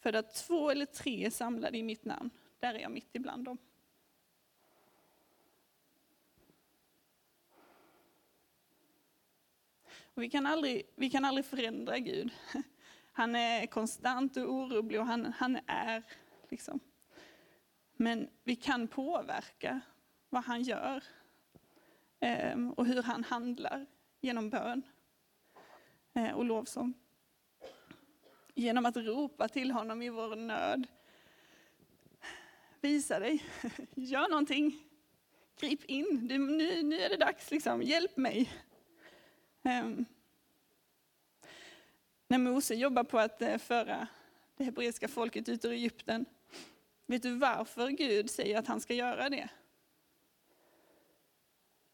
För 0.00 0.12
att 0.12 0.34
två 0.34 0.70
eller 0.70 0.86
tre 0.86 1.24
är 1.24 1.30
samlade 1.30 1.78
i 1.78 1.82
mitt 1.82 2.04
namn, 2.04 2.30
där 2.58 2.74
är 2.74 2.78
jag 2.78 2.90
mitt 2.90 3.10
ibland 3.12 3.44
dem. 3.44 3.58
Vi, 10.20 10.30
kan 10.30 10.46
aldrig, 10.46 10.82
vi 10.96 11.10
kan 11.10 11.24
aldrig 11.24 11.44
förändra 11.44 11.98
Gud. 11.98 12.30
Han 13.12 13.34
är 13.34 13.66
konstant 13.66 14.36
och 14.36 14.52
orubblig 14.52 15.00
och 15.00 15.06
han, 15.06 15.32
han 15.38 15.58
är. 15.66 16.02
Liksom. 16.48 16.80
Men 17.96 18.28
vi 18.44 18.56
kan 18.56 18.88
påverka 18.88 19.80
vad 20.28 20.44
han 20.44 20.62
gör 20.62 21.04
ehm, 22.20 22.70
och 22.70 22.86
hur 22.86 23.02
han 23.02 23.24
handlar 23.24 23.86
genom 24.20 24.50
bön 24.50 24.82
eh, 26.14 26.30
och 26.30 26.44
lovsång. 26.44 26.94
Genom 28.54 28.86
att 28.86 28.96
ropa 28.96 29.48
till 29.48 29.70
honom 29.70 30.02
i 30.02 30.10
vår 30.10 30.36
nöd. 30.36 30.86
Visa 32.80 33.18
dig, 33.18 33.44
gör 33.94 34.28
någonting, 34.28 34.82
grip 35.60 35.84
in, 35.84 36.26
nu, 36.28 36.38
nu 36.82 37.00
är 37.00 37.08
det 37.08 37.16
dags, 37.16 37.50
liksom. 37.50 37.82
hjälp 37.82 38.16
mig. 38.16 38.50
Ehm, 39.62 40.04
när 42.28 42.38
Mose 42.38 42.74
jobbar 42.74 43.04
på 43.04 43.18
att 43.18 43.42
eh, 43.42 43.58
föra 43.58 44.08
det 44.56 44.64
hebreiska 44.64 45.08
folket 45.08 45.48
ut 45.48 45.64
ur 45.64 45.72
Egypten, 45.72 46.26
vet 47.06 47.22
du 47.22 47.38
varför 47.38 47.88
Gud 47.88 48.30
säger 48.30 48.58
att 48.58 48.66
han 48.66 48.80
ska 48.80 48.94
göra 48.94 49.28
det? 49.28 49.48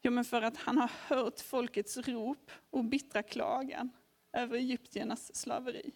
Jo, 0.02 0.12
men 0.12 0.24
för 0.24 0.42
att 0.42 0.56
han 0.56 0.78
har 0.78 0.90
hört 1.08 1.40
folkets 1.40 1.96
rop 1.96 2.50
och 2.70 2.84
bittra 2.84 3.22
klagan 3.22 3.90
över 4.32 4.56
egyptiernas 4.56 5.36
slaveri. 5.36 5.92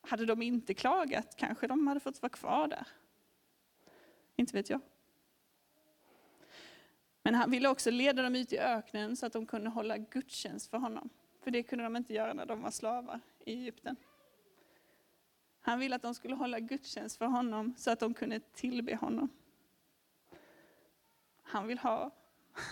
hade 0.00 0.26
de 0.26 0.42
inte 0.42 0.74
klagat 0.74 1.36
kanske 1.36 1.66
de 1.66 1.86
hade 1.86 2.00
fått 2.00 2.22
vara 2.22 2.30
kvar 2.30 2.68
där. 2.68 2.86
Inte 4.36 4.52
vet 4.52 4.70
jag. 4.70 4.80
Men 7.26 7.34
han 7.34 7.50
ville 7.50 7.68
också 7.68 7.90
leda 7.90 8.22
dem 8.22 8.34
ut 8.34 8.52
i 8.52 8.58
öknen 8.58 9.16
så 9.16 9.26
att 9.26 9.32
de 9.32 9.46
kunde 9.46 9.70
hålla 9.70 9.98
gudstjänst 9.98 10.70
för 10.70 10.78
honom. 10.78 11.10
För 11.40 11.50
det 11.50 11.62
kunde 11.62 11.84
de 11.84 11.96
inte 11.96 12.14
göra 12.14 12.34
när 12.34 12.46
de 12.46 12.62
var 12.62 12.70
slavar 12.70 13.20
i 13.44 13.52
Egypten. 13.52 13.96
Han 15.60 15.78
ville 15.78 15.96
att 15.96 16.02
de 16.02 16.14
skulle 16.14 16.34
hålla 16.34 16.60
gudstjänst 16.60 17.18
för 17.18 17.26
honom 17.26 17.74
så 17.78 17.90
att 17.90 18.00
de 18.00 18.14
kunde 18.14 18.40
tillbe 18.40 18.96
honom. 18.96 19.28
Han 21.42 21.66
vill 21.66 21.78
ha 21.78 22.10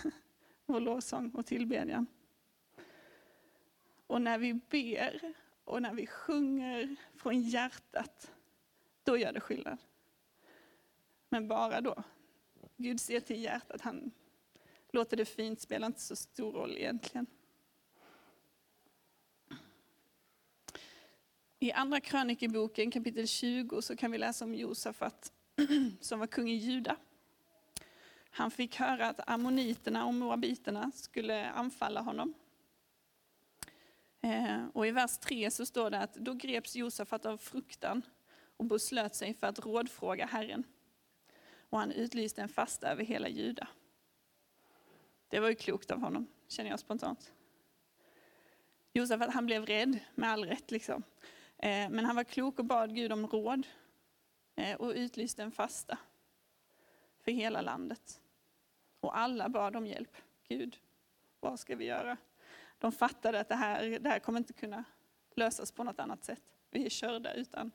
vår 0.65 0.79
lovsång 0.79 1.31
och 1.31 1.45
tillbedjan. 1.45 2.07
Och 4.07 4.21
när 4.21 4.37
vi 4.37 4.53
ber 4.53 5.33
och 5.63 5.81
när 5.81 5.93
vi 5.93 6.07
sjunger 6.07 6.95
från 7.15 7.41
hjärtat, 7.41 8.31
då 9.03 9.17
gör 9.17 9.31
det 9.31 9.39
skillnad. 9.39 9.77
Men 11.29 11.47
bara 11.47 11.81
då. 11.81 12.03
Gud 12.77 12.99
ser 12.99 13.19
till 13.19 13.43
hjärtat, 13.43 13.81
han 13.81 14.11
låter 14.95 15.17
det 15.17 15.25
fint, 15.25 15.61
spelar 15.61 15.87
inte 15.87 16.01
så 16.01 16.15
stor 16.15 16.51
roll 16.51 16.77
egentligen. 16.77 17.27
I 21.59 21.71
Andra 21.71 21.99
krönikeboken 21.99 22.91
kapitel 22.91 23.27
20 23.27 23.81
så 23.81 23.95
kan 23.95 24.11
vi 24.11 24.17
läsa 24.17 24.45
om 24.45 24.55
Josafat 24.55 25.31
som 26.01 26.19
var 26.19 26.27
kung 26.27 26.49
i 26.49 26.55
Juda. 26.55 26.95
Han 28.29 28.51
fick 28.51 28.75
höra 28.75 29.09
att 29.09 29.29
ammoniterna 29.29 30.05
och 30.05 30.13
moabiterna 30.13 30.91
skulle 30.95 31.49
anfalla 31.49 32.01
honom. 32.01 32.33
Eh, 34.21 34.65
och 34.73 34.87
i 34.87 34.91
vers 34.91 35.17
3 35.17 35.51
så 35.51 35.65
står 35.65 35.89
det 35.89 35.99
att 35.99 36.13
då 36.13 36.33
greps 36.33 36.75
Josafat 36.75 37.25
av 37.25 37.37
fruktan 37.37 38.01
och 38.57 38.65
beslöt 38.65 39.15
sig 39.15 39.33
för 39.33 39.47
att 39.47 39.59
rådfråga 39.59 40.25
Herren. 40.25 40.63
Och 41.69 41.79
han 41.79 41.91
utlyste 41.91 42.41
en 42.41 42.49
fasta 42.49 42.87
över 42.87 43.03
hela 43.03 43.29
Juda. 43.29 43.67
Det 45.35 45.39
var 45.39 45.49
ju 45.49 45.55
klokt 45.55 45.91
av 45.91 45.99
honom, 45.99 46.27
känner 46.47 46.69
jag 46.69 46.79
spontant. 46.79 47.33
Josafat 48.93 49.33
han 49.33 49.45
blev 49.45 49.65
rädd, 49.65 49.99
med 50.15 50.29
all 50.29 50.45
rätt. 50.45 50.71
Liksom. 50.71 51.03
Eh, 51.57 51.89
men 51.89 52.05
han 52.05 52.15
var 52.15 52.23
klok 52.23 52.59
och 52.59 52.65
bad 52.65 52.95
Gud 52.95 53.11
om 53.11 53.27
råd 53.27 53.67
eh, 54.55 54.75
och 54.75 54.93
utlyste 54.95 55.43
en 55.43 55.51
fasta 55.51 55.97
för 57.23 57.31
hela 57.31 57.61
landet. 57.61 58.21
Och 58.99 59.17
alla 59.17 59.49
bad 59.49 59.75
om 59.75 59.87
hjälp. 59.87 60.17
Gud, 60.47 60.77
vad 61.39 61.59
ska 61.59 61.75
vi 61.75 61.85
göra? 61.85 62.17
De 62.79 62.91
fattade 62.91 63.39
att 63.39 63.49
det 63.49 63.55
här, 63.55 63.99
det 63.99 64.09
här 64.09 64.19
kommer 64.19 64.39
inte 64.39 64.53
kunna 64.53 64.83
lösas 65.35 65.71
på 65.71 65.83
något 65.83 65.99
annat 65.99 66.23
sätt. 66.23 66.55
Vi 66.69 66.85
är 66.85 66.89
körda 66.89 67.33
utan, 67.33 67.71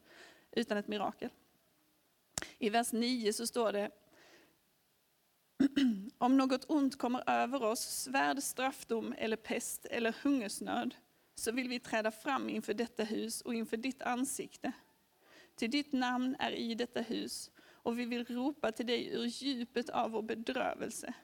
utan 0.50 0.78
ett 0.78 0.88
mirakel. 0.88 1.30
I 2.58 2.70
vers 2.70 2.92
9 2.92 3.32
så 3.32 3.46
står 3.46 3.72
det 3.72 3.90
om 6.22 6.36
något 6.36 6.70
ont 6.70 6.98
kommer 6.98 7.30
över 7.30 7.62
oss, 7.62 7.80
svärd, 7.80 8.42
straffdom 8.42 9.14
eller 9.18 9.36
pest 9.36 9.86
eller 9.86 10.14
hungersnöd, 10.22 10.94
så 11.34 11.52
vill 11.52 11.68
vi 11.68 11.80
träda 11.80 12.10
fram 12.10 12.48
inför 12.48 12.74
detta 12.74 13.04
hus 13.04 13.40
och 13.40 13.54
inför 13.54 13.76
ditt 13.76 14.02
ansikte. 14.02 14.72
Till 15.54 15.70
ditt 15.70 15.92
namn 15.92 16.36
är 16.38 16.52
i 16.52 16.74
detta 16.74 17.00
hus 17.00 17.50
och 17.60 17.98
vi 17.98 18.04
vill 18.04 18.24
ropa 18.24 18.72
till 18.72 18.86
dig 18.86 19.08
ur 19.08 19.24
djupet 19.24 19.90
av 19.90 20.10
vår 20.10 20.22
bedrövelse. 20.22 21.14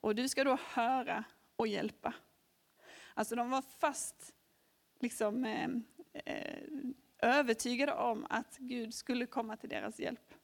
Och 0.00 0.14
du 0.14 0.28
ska 0.28 0.44
då 0.44 0.58
höra 0.64 1.24
och 1.56 1.68
hjälpa. 1.68 2.14
Alltså 3.14 3.34
de 3.34 3.50
var 3.50 3.62
fast 3.62 4.34
liksom, 4.98 5.44
eh, 5.44 5.70
eh 6.24 6.64
övertygade 7.22 7.92
om 7.92 8.26
att 8.30 8.56
Gud 8.58 8.94
skulle 8.94 9.26
komma 9.26 9.56
till 9.56 9.68
deras 9.68 10.00
hjälp. 10.00 10.34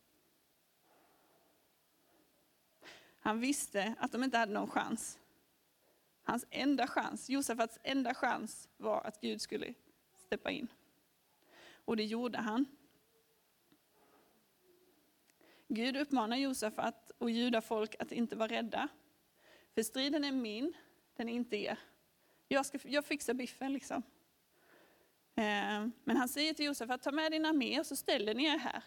Han 3.27 3.41
visste 3.41 3.95
att 3.99 4.13
de 4.13 4.25
inte 4.25 4.39
hade 4.39 4.53
någon 4.53 4.71
chans. 4.71 5.19
Hans 6.23 6.47
enda 6.51 6.87
chans, 6.87 7.31
Josafats 7.31 7.79
enda 7.83 8.15
chans 8.15 8.69
var 8.77 9.01
att 9.01 9.21
Gud 9.21 9.41
skulle 9.41 9.75
steppa 10.17 10.51
in. 10.51 10.69
Och 11.85 11.97
det 11.97 12.05
gjorde 12.05 12.39
han. 12.39 12.67
Gud 15.69 15.97
uppmanar 15.97 16.37
Josafat 16.37 17.11
och 17.19 17.31
judafolk 17.31 17.95
att 17.99 18.13
inte 18.13 18.37
vara 18.37 18.49
rädda. 18.49 18.89
För 19.75 19.83
striden 19.83 20.25
är 20.25 20.33
min, 20.33 20.73
den 21.17 21.29
är 21.29 21.33
inte 21.33 21.57
er. 21.57 21.79
Jag, 22.49 22.67
ska, 22.67 22.79
jag 22.85 23.05
fixar 23.05 23.35
biffen 23.35 23.73
liksom. 23.73 24.03
Eh, 25.35 25.87
men 26.05 26.17
han 26.17 26.29
säger 26.29 26.55
till 26.55 26.65
Josafat, 26.67 27.03
ta 27.03 27.13
med 27.13 27.33
din 27.33 27.47
armé 27.47 27.81
och 27.81 27.87
så 27.87 27.97
ställer 27.97 28.35
ni 28.35 28.45
er 28.45 28.59
här. 28.59 28.83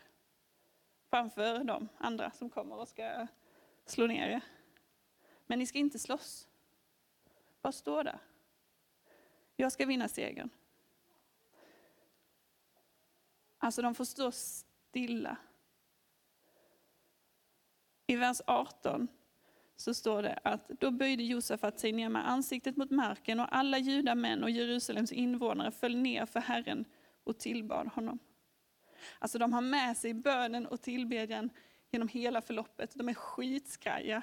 Framför 1.09 1.63
de 1.63 1.89
andra 1.97 2.31
som 2.31 2.49
kommer 2.49 2.75
och 2.75 2.87
ska 2.87 3.27
slå 3.89 4.07
ner 4.07 4.29
er. 4.29 4.41
Men 5.47 5.59
ni 5.59 5.65
ska 5.65 5.79
inte 5.79 5.99
slåss. 5.99 6.47
Bara 7.61 7.71
stå 7.71 8.03
där. 8.03 8.19
Jag 9.55 9.71
ska 9.71 9.85
vinna 9.85 10.07
segern. 10.07 10.49
Alltså 13.57 13.81
de 13.81 13.95
får 13.95 14.05
stå 14.05 14.31
stilla. 14.31 15.37
I 18.07 18.15
vers 18.15 18.41
18 18.47 19.07
så 19.75 19.93
står 19.93 20.23
det 20.23 20.39
att 20.43 20.67
då 20.67 20.91
böjde 20.91 21.23
Josafat 21.23 21.79
sig 21.79 21.91
ner 21.91 22.09
med 22.09 22.29
ansiktet 22.29 22.77
mot 22.77 22.91
marken 22.91 23.39
och 23.39 23.55
alla 23.55 23.77
judamän 23.77 24.43
och 24.43 24.49
Jerusalems 24.49 25.11
invånare 25.11 25.71
föll 25.71 25.95
ner 25.95 26.25
för 26.25 26.39
Herren 26.39 26.85
och 27.23 27.39
tillbad 27.39 27.87
honom. 27.87 28.19
Alltså 29.19 29.39
de 29.39 29.53
har 29.53 29.61
med 29.61 29.97
sig 29.97 30.13
bönen 30.13 30.67
och 30.67 30.81
tillbedjan 30.81 31.49
genom 31.91 32.07
hela 32.07 32.41
förloppet. 32.41 32.91
De 32.95 33.09
är 33.09 33.13
skitskraja. 33.13 34.21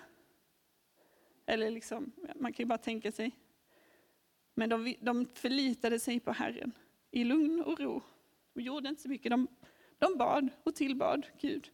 Eller 1.46 1.70
liksom, 1.70 2.12
man 2.35 2.52
kan 2.52 2.64
ju 2.64 2.68
bara 2.68 2.79
tänka 2.79 3.12
sig. 3.12 3.38
Men 4.55 4.68
de, 4.68 4.94
de 5.00 5.26
förlitade 5.26 6.00
sig 6.00 6.20
på 6.20 6.33
Herren 6.33 6.72
i 7.11 7.24
lugn 7.24 7.62
och 7.62 7.81
ro. 7.81 8.02
De 8.52 8.61
gjorde 8.62 8.88
inte 8.88 9.02
så 9.02 9.09
mycket. 9.09 9.31
De, 9.31 9.48
de 9.98 10.18
bad 10.18 10.48
och 10.62 10.74
tillbad 10.74 11.26
Gud. 11.40 11.70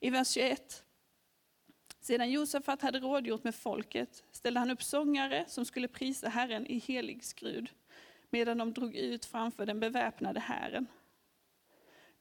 I 0.00 0.10
vers 0.10 0.28
21. 0.28 0.84
Sedan 2.00 2.30
Josafat 2.30 2.82
hade 2.82 2.98
rådgjort 3.00 3.44
med 3.44 3.54
folket 3.54 4.24
ställde 4.30 4.60
han 4.60 4.70
upp 4.70 4.82
sångare 4.82 5.44
som 5.48 5.64
skulle 5.64 5.88
prisa 5.88 6.28
Herren 6.28 6.66
i 6.66 6.78
helig 6.78 7.24
skrud, 7.24 7.70
medan 8.30 8.58
de 8.58 8.72
drog 8.72 8.94
ut 8.94 9.24
framför 9.24 9.66
den 9.66 9.80
beväpnade 9.80 10.40
hären. 10.40 10.86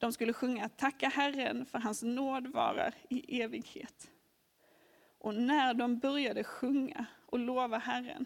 De 0.04 0.14
skulle 0.14 0.34
sjunga 0.34 0.70
Tacka 0.70 1.10
Herren 1.10 1.66
för 1.66 1.80
hans 1.80 2.04
nåd 2.04 2.48
varar 2.48 2.96
i 3.10 3.42
evighet. 3.42 4.12
Och 5.18 5.36
när 5.36 5.74
de 5.74 6.00
började 6.00 6.44
sjunga 6.44 7.06
och 7.26 7.40
lova 7.40 7.78
Herren, 7.78 8.26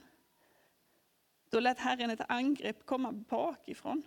då 1.49 1.59
lät 1.59 1.79
Herren 1.79 2.09
ett 2.09 2.21
angrepp 2.29 2.85
komma 2.85 3.11
bakifrån 3.11 4.03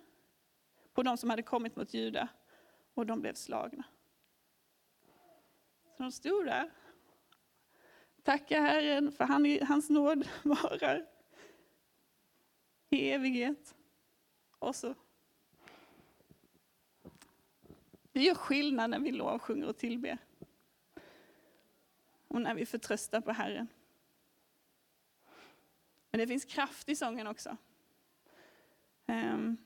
på 0.93 1.03
de 1.03 1.17
som 1.17 1.31
hade 1.31 1.43
kommit 1.43 1.77
mot 1.77 1.95
Juda 1.95 2.29
och 2.95 3.07
de 3.07 3.21
blev 3.21 3.35
slagna. 3.35 3.85
Så 5.97 6.03
de 6.03 6.13
stod 6.13 6.47
där. 6.47 6.71
Tacka 8.23 8.61
Herren 8.61 9.13
för 9.13 9.25
han, 9.25 9.59
hans 9.69 9.91
nåd 9.91 10.29
varar 10.43 11.07
i 12.89 13.11
evighet. 13.11 13.75
Och 14.59 14.77
så 14.77 14.95
det 18.21 18.27
gör 18.27 18.35
skillnad 18.35 18.91
när 18.91 18.99
vi 18.99 19.13
lovsjunger 19.13 19.69
och 19.69 19.77
tillber. 19.77 20.19
Och 22.29 22.43
när 22.43 22.55
vi 22.55 22.67
förtröstar 22.67 23.21
på 23.21 23.33
Herren. 23.33 23.69
Men 26.11 26.19
det 26.19 26.27
finns 26.27 26.45
kraft 26.45 26.89
i 26.89 26.97
sången 26.97 27.27
också. 27.27 27.57
Um, 29.07 29.57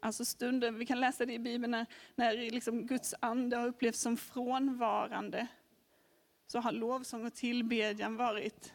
alltså 0.00 0.24
stunden, 0.24 0.78
vi 0.78 0.86
kan 0.86 1.00
läsa 1.00 1.26
det 1.26 1.32
i 1.32 1.38
Bibeln 1.38 1.70
när, 1.70 1.86
när 2.14 2.36
liksom 2.36 2.86
Guds 2.86 3.14
ande 3.20 3.56
har 3.56 3.66
upplevts 3.66 4.00
som 4.00 4.16
frånvarande. 4.16 5.46
Så 6.46 6.58
har 6.58 6.72
lovsång 6.72 7.26
och 7.26 7.34
tillbedjan 7.34 8.16
varit 8.16 8.74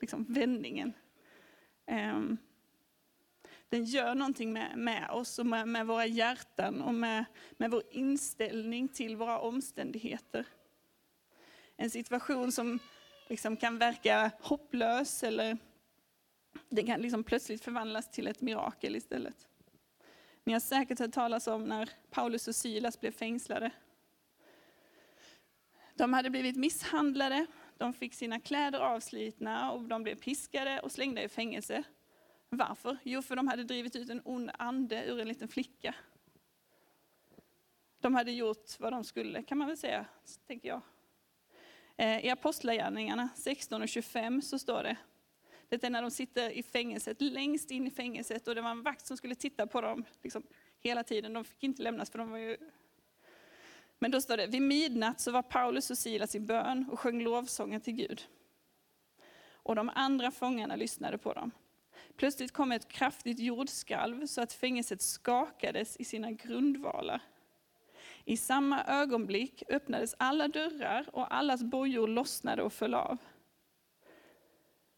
liksom 0.00 0.24
vändningen. 0.28 0.92
Um, 1.86 2.38
den 3.72 3.84
gör 3.84 4.14
någonting 4.14 4.52
med, 4.52 4.78
med 4.78 5.10
oss 5.10 5.38
och 5.38 5.46
med, 5.46 5.68
med, 5.68 5.86
våra 5.86 6.06
hjärtan 6.06 6.82
och 6.82 6.94
med, 6.94 7.24
med 7.50 7.70
vår 7.70 7.82
inställning 7.90 8.88
till 8.88 9.16
våra 9.16 9.38
omständigheter. 9.38 10.46
En 11.76 11.90
situation 11.90 12.52
som 12.52 12.78
liksom 13.28 13.56
kan 13.56 13.78
verka 13.78 14.30
hopplös 14.40 15.22
eller 15.22 15.58
den 16.68 16.86
kan 16.86 17.00
liksom 17.00 17.24
plötsligt 17.24 17.64
förvandlas 17.64 18.10
till 18.10 18.26
ett 18.26 18.40
mirakel 18.40 18.96
istället. 18.96 19.48
Ni 20.44 20.52
har 20.52 20.60
säkert 20.60 20.98
hört 20.98 21.12
talas 21.12 21.46
om 21.46 21.64
när 21.64 21.90
Paulus 22.10 22.48
och 22.48 22.56
Silas 22.56 23.00
blev 23.00 23.12
fängslade. 23.12 23.70
De 25.94 26.12
hade 26.12 26.30
blivit 26.30 26.56
misshandlade, 26.56 27.46
de 27.78 27.92
fick 27.92 28.14
sina 28.14 28.40
kläder 28.40 28.80
avslitna 28.80 29.72
och 29.72 29.82
de 29.82 30.02
blev 30.02 30.14
piskade 30.14 30.80
och 30.80 30.92
slängda 30.92 31.22
i 31.22 31.28
fängelse. 31.28 31.84
Varför? 32.54 32.98
Jo, 33.02 33.22
för 33.22 33.36
de 33.36 33.48
hade 33.48 33.64
drivit 33.64 33.96
ut 33.96 34.10
en 34.10 34.22
ond 34.24 34.50
ande 34.58 35.04
ur 35.04 35.20
en 35.20 35.28
liten 35.28 35.48
flicka. 35.48 35.94
de 38.00 38.14
hade 38.14 38.32
gjort 38.32 38.80
vad 38.80 38.92
de 38.92 39.04
skulle, 39.04 39.42
kan 39.42 39.58
man 39.58 39.68
väl 39.68 39.76
säga, 39.76 40.06
tänker 40.46 40.68
jag. 40.68 40.80
Eh, 41.96 42.26
I 42.26 42.30
Apostlagärningarna 42.30 43.28
16 43.36 43.82
och 43.82 43.88
25 43.88 44.42
så 44.42 44.58
står 44.58 44.82
det, 44.82 44.96
det 45.68 45.84
är 45.84 45.90
när 45.90 46.02
de 46.02 46.10
sitter 46.10 46.50
i 46.50 46.62
fängelset, 46.62 47.20
längst 47.20 47.70
in 47.70 47.86
i 47.86 47.90
fängelset, 47.90 48.48
och 48.48 48.54
det 48.54 48.60
var 48.60 48.70
en 48.70 48.82
vakt 48.82 49.06
som 49.06 49.16
skulle 49.16 49.34
titta 49.34 49.66
på 49.66 49.80
dem 49.80 50.04
liksom, 50.22 50.42
hela 50.80 51.04
tiden. 51.04 51.32
De 51.32 51.44
fick 51.44 51.62
inte 51.62 51.82
lämnas 51.82 52.10
för 52.10 52.18
de 52.18 52.30
var 52.30 52.38
ju... 52.38 52.56
Men 53.98 54.10
då 54.10 54.20
står 54.20 54.36
det, 54.36 54.46
vid 54.46 54.62
midnatt 54.62 55.20
så 55.20 55.30
var 55.30 55.42
Paulus 55.42 55.90
och 55.90 55.98
Silas 55.98 56.34
i 56.34 56.40
bön 56.40 56.88
och 56.90 57.00
sjöng 57.00 57.22
lovsånger 57.22 57.78
till 57.78 57.94
Gud. 57.94 58.22
Och 59.52 59.74
de 59.74 59.90
andra 59.94 60.30
fångarna 60.30 60.76
lyssnade 60.76 61.18
på 61.18 61.32
dem. 61.32 61.52
Plötsligt 62.16 62.52
kom 62.52 62.72
ett 62.72 62.88
kraftigt 62.88 63.38
jordskalv 63.38 64.26
så 64.26 64.40
att 64.40 64.52
fängelset 64.52 65.02
skakades 65.02 65.96
i 65.96 66.04
sina 66.04 66.32
grundvalar. 66.32 67.22
I 68.24 68.36
samma 68.36 68.84
ögonblick 68.84 69.62
öppnades 69.68 70.14
alla 70.18 70.48
dörrar 70.48 71.10
och 71.12 71.34
allas 71.34 71.62
bojor 71.62 72.08
lossnade 72.08 72.62
och 72.62 72.72
föll 72.72 72.94
av. 72.94 73.18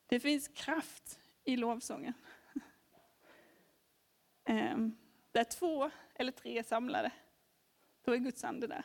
Det 0.07 0.21
finns 0.21 0.49
kraft 0.49 1.19
i 1.45 1.57
lovsången. 1.57 2.15
Ehm, 4.45 4.97
där 5.33 5.45
två 5.45 5.91
eller 6.15 6.33
tre 6.33 6.59
är 6.59 6.63
samlade, 6.63 7.11
då 8.05 8.13
är 8.13 8.17
Guds 8.17 8.45
ande 8.45 8.67
där. 8.67 8.85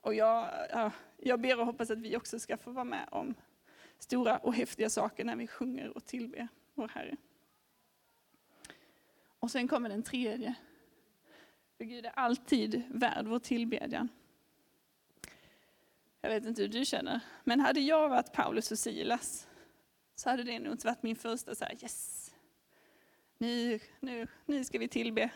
Och 0.00 0.14
jag, 0.14 0.50
jag 1.16 1.40
ber 1.40 1.60
och 1.60 1.66
hoppas 1.66 1.90
att 1.90 1.98
vi 1.98 2.16
också 2.16 2.38
ska 2.38 2.56
få 2.56 2.70
vara 2.70 2.84
med 2.84 3.08
om 3.10 3.34
stora 4.02 4.38
och 4.38 4.54
häftiga 4.54 4.90
saker 4.90 5.24
när 5.24 5.36
vi 5.36 5.46
sjunger 5.46 5.96
och 5.96 6.04
tillber 6.04 6.48
vår 6.74 6.88
Herre. 6.88 7.16
Och 9.38 9.50
sen 9.50 9.68
kommer 9.68 9.88
den 9.88 10.02
tredje. 10.02 10.54
För 11.76 11.84
Gud 11.84 12.06
är 12.06 12.10
alltid 12.14 12.82
värd 12.88 13.26
vår 13.26 13.38
tillbedjan. 13.38 14.08
Jag 16.20 16.30
vet 16.30 16.44
inte 16.44 16.62
hur 16.62 16.68
du 16.68 16.84
känner, 16.84 17.20
men 17.44 17.60
hade 17.60 17.80
jag 17.80 18.08
varit 18.08 18.32
Paulus 18.32 18.70
och 18.70 18.78
Silas 18.78 19.48
så 20.14 20.30
hade 20.30 20.42
det 20.42 20.58
nog 20.58 20.72
inte 20.72 20.86
varit 20.86 21.02
min 21.02 21.16
första 21.16 21.54
så 21.54 21.64
här, 21.64 21.74
yes, 21.82 22.34
nu, 23.38 23.80
nu, 24.00 24.26
nu 24.46 24.64
ska 24.64 24.78
vi 24.78 24.88
tillbe. 24.88 25.30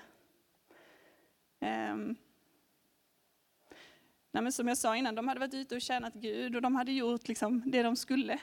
Um, 1.61 2.17
nej 4.37 4.43
men 4.43 4.53
som 4.53 4.69
jag 4.69 4.79
sa 4.79 4.97
innan, 4.97 5.15
de 5.15 5.29
hade 5.29 5.41
varit 5.41 5.55
ute 5.55 5.75
och 5.75 5.81
tjänat 5.81 6.15
Gud 6.15 6.57
och 6.57 6.63
de 6.63 6.77
hade 6.77 6.93
gjort 6.93 7.29
liksom 7.29 7.63
det 7.67 7.83
de 7.83 7.97
skulle 7.97 8.41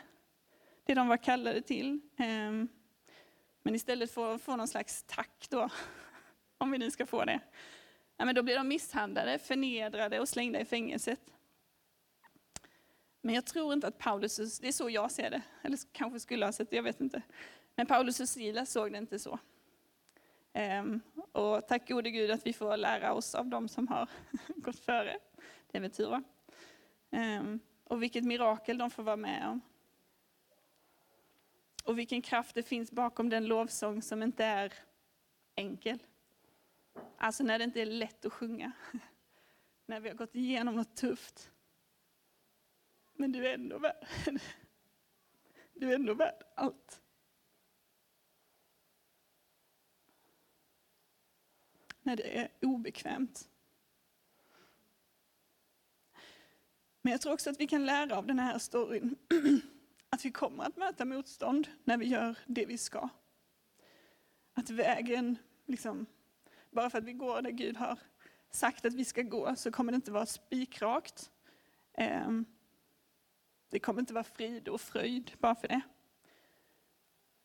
det 0.86 0.94
de 0.94 1.08
var 1.08 1.18
kallade 1.18 1.62
till. 1.62 2.00
Ehm, 2.18 2.68
men 3.64 3.76
istället 3.76 4.12
för 4.12 4.36
att 4.36 4.42
få 4.42 4.56
någon 4.56 4.68
slags 4.68 5.04
tack 5.04 5.48
då, 5.50 5.70
om 6.58 6.72
vi 6.72 6.78
nu 6.78 6.92
ska 6.92 7.06
få 7.06 7.26
det, 7.26 7.40
ja, 8.18 8.26
men 8.26 8.36
då 8.36 8.44
blir 8.44 8.56
de 8.56 8.68
misshandlade, 8.68 9.40
förnedrade 9.40 10.20
och 10.20 10.30
slängda 10.30 10.60
i 10.60 10.66
fängelset. 10.66 11.20
Men 13.22 13.36
jag 13.36 13.46
tror 13.46 13.74
inte 13.74 13.88
att 13.88 13.98
Paulus, 13.98 14.60
det 14.60 14.68
är 14.68 14.72
så 14.72 14.90
jag 14.90 15.12
ser 15.12 15.30
det, 15.30 15.42
eller 15.62 15.78
kanske 15.92 16.20
skulle 16.20 16.46
ha 16.46 16.52
sett 16.52 16.70
det, 16.70 16.76
jag 16.76 16.84
vet 16.84 17.02
inte. 17.02 17.22
Men 17.76 17.86
Paulus 17.86 18.20
och 18.20 18.30
Silas 18.30 18.72
såg 18.72 18.92
det 18.92 18.98
inte 18.98 19.20
så. 19.20 19.40
Ehm, 20.54 21.02
och 21.32 21.68
tack 21.68 21.90
gode 21.90 22.12
Gud 22.12 22.32
att 22.32 22.46
vi 22.46 22.54
får 22.54 22.78
lära 22.78 23.14
oss 23.14 23.36
av 23.36 23.46
dem 23.46 23.68
som 23.70 23.88
har 23.88 24.10
gått 24.56 24.80
före 24.80 25.20
äventyr. 25.74 26.08
va? 26.08 26.24
Ehm, 27.12 27.60
och 27.84 28.04
vilket 28.04 28.24
mirakel 28.24 28.78
de 28.78 28.90
får 28.90 29.04
vara 29.04 29.16
med 29.16 29.48
om. 29.48 29.62
Och 31.84 32.00
vilken 32.00 32.22
kraft 32.22 32.56
det 32.56 32.64
finns 32.64 32.92
bakom 32.92 33.30
den 33.30 33.46
lovsång 33.46 34.02
som 34.02 34.24
inte 34.24 34.46
är 34.46 34.74
enkel. 35.56 36.00
Alltså 37.18 37.44
när 37.44 37.60
det 37.60 37.64
inte 37.64 37.82
är 37.82 37.86
lätt 37.86 38.26
att 38.26 38.34
sjunga. 38.34 38.72
När 39.86 40.00
vi 40.00 40.10
har 40.10 40.16
gått 40.16 40.36
igenom 40.36 40.76
något 40.76 40.96
tufft. 40.96 41.52
Men 43.14 43.32
du 43.32 43.48
är 43.48 43.54
ändå 43.54 43.78
värd, 43.78 44.08
du 45.74 45.92
är 45.92 45.96
ändå 45.96 46.14
värd 46.14 46.44
allt. 46.56 47.02
När 52.02 52.16
det 52.16 52.38
är 52.40 52.50
obekvämt. 52.62 53.50
Men 57.06 57.12
jag 57.12 57.22
tror 57.22 57.34
också 57.34 57.50
att 57.50 57.60
vi 57.60 57.68
kan 57.68 57.86
lära 57.86 58.18
av 58.18 58.28
den 58.28 58.40
här 58.40 58.60
storyn 58.60 59.16
att 60.10 60.26
vi 60.26 60.32
kommer 60.32 60.64
att 60.64 60.78
möta 60.78 61.06
motstånd 61.06 61.68
när 61.84 61.98
vi 61.98 62.06
gör 62.06 62.38
det 62.46 62.66
vi 62.66 62.78
ska. 62.78 63.10
Att 64.54 64.70
vägen, 64.70 65.38
liksom, 65.66 66.06
bara 66.72 66.90
för 66.90 66.98
att 66.98 67.04
vi 67.04 67.14
går 67.14 67.42
där 67.42 67.52
Gud 67.52 67.78
har 67.78 68.00
sagt 68.52 68.86
att 68.86 68.94
vi 68.94 69.06
ska 69.06 69.22
gå, 69.22 69.56
så 69.56 69.72
kommer 69.72 69.92
det 69.92 69.96
inte 69.96 70.12
vara 70.12 70.26
spikrakt. 70.26 71.32
Ehm, 71.94 72.46
det 73.70 73.80
kommer 73.80 74.00
inte 74.00 74.14
vara 74.14 74.24
frid 74.24 74.68
och 74.68 74.82
fröjd 74.82 75.32
bara 75.40 75.56
för 75.56 75.68
det. 75.68 75.82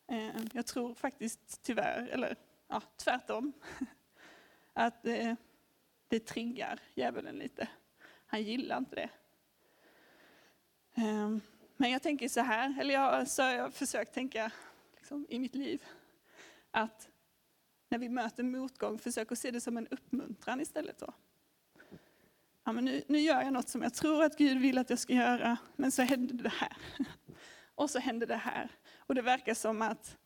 Ehm, 0.09 0.49
jag 0.53 0.67
tror 0.67 0.95
faktiskt 0.95 1.63
tyvärr, 1.63 2.07
eller 2.07 2.37
ja, 2.69 2.83
tvärtom, 2.97 3.53
att 4.73 5.03
det, 5.03 5.37
det 6.09 6.21
triggar 6.21 6.81
djävulen 6.95 7.37
lite. 7.37 7.69
Han 8.27 8.43
gillar 8.43 8.79
inte 8.79 8.97
det. 8.97 9.11
Ehm, 10.99 11.41
men 11.77 11.91
jag 11.91 12.03
tänker 12.03 12.29
så 12.29 12.41
här, 12.41 12.81
eller 12.81 12.95
jag, 12.95 13.03
alltså, 13.03 13.35
så 13.35 13.43
har 13.43 13.51
jag 13.51 13.75
försökt 13.75 14.15
tänka 14.15 14.51
liksom, 14.97 15.27
i 15.29 15.39
mitt 15.39 15.55
liv, 15.55 15.83
att 16.71 17.09
när 17.89 17.99
vi 17.99 18.09
möter 18.09 18.43
motgång, 18.43 18.99
försök 18.99 19.33
att 19.33 19.39
se 19.39 19.51
det 19.51 19.61
som 19.61 19.77
en 19.77 19.89
uppmuntran 19.89 20.61
istället. 20.61 20.99
Då. 20.99 21.13
Ja, 22.65 22.73
men 22.73 22.85
nu, 22.85 23.03
nu 23.07 23.19
gör 23.19 23.43
jag 23.43 23.53
något 23.53 23.69
som 23.69 23.83
jag 23.83 23.95
tror 23.95 24.25
att 24.25 24.39
Gud 24.39 24.59
vill 24.59 24.79
att 24.79 24.91
jag 24.91 24.99
ska 24.99 25.13
göra, 25.13 25.57
men 25.77 25.93
så 25.93 26.03
händer 26.03 26.35
det 26.35 26.49
här. 26.49 26.77
Och 27.75 27.91
så 27.91 27.99
händer 27.99 28.27
det 28.27 28.37
här. 28.37 28.69
Och 28.97 29.15
det 29.15 29.23
verkar 29.23 29.55
som 29.55 29.83
att 29.83 30.17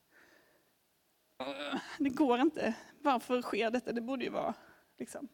det 1.98 2.10
går 2.10 2.40
inte. 2.40 2.74
Varför 3.00 3.42
sker 3.42 3.70
detta? 3.70 3.92
Det 3.92 4.00
borde 4.00 4.24
ju 4.24 4.30
vara... 4.30 4.54
Liksom. 4.98 5.28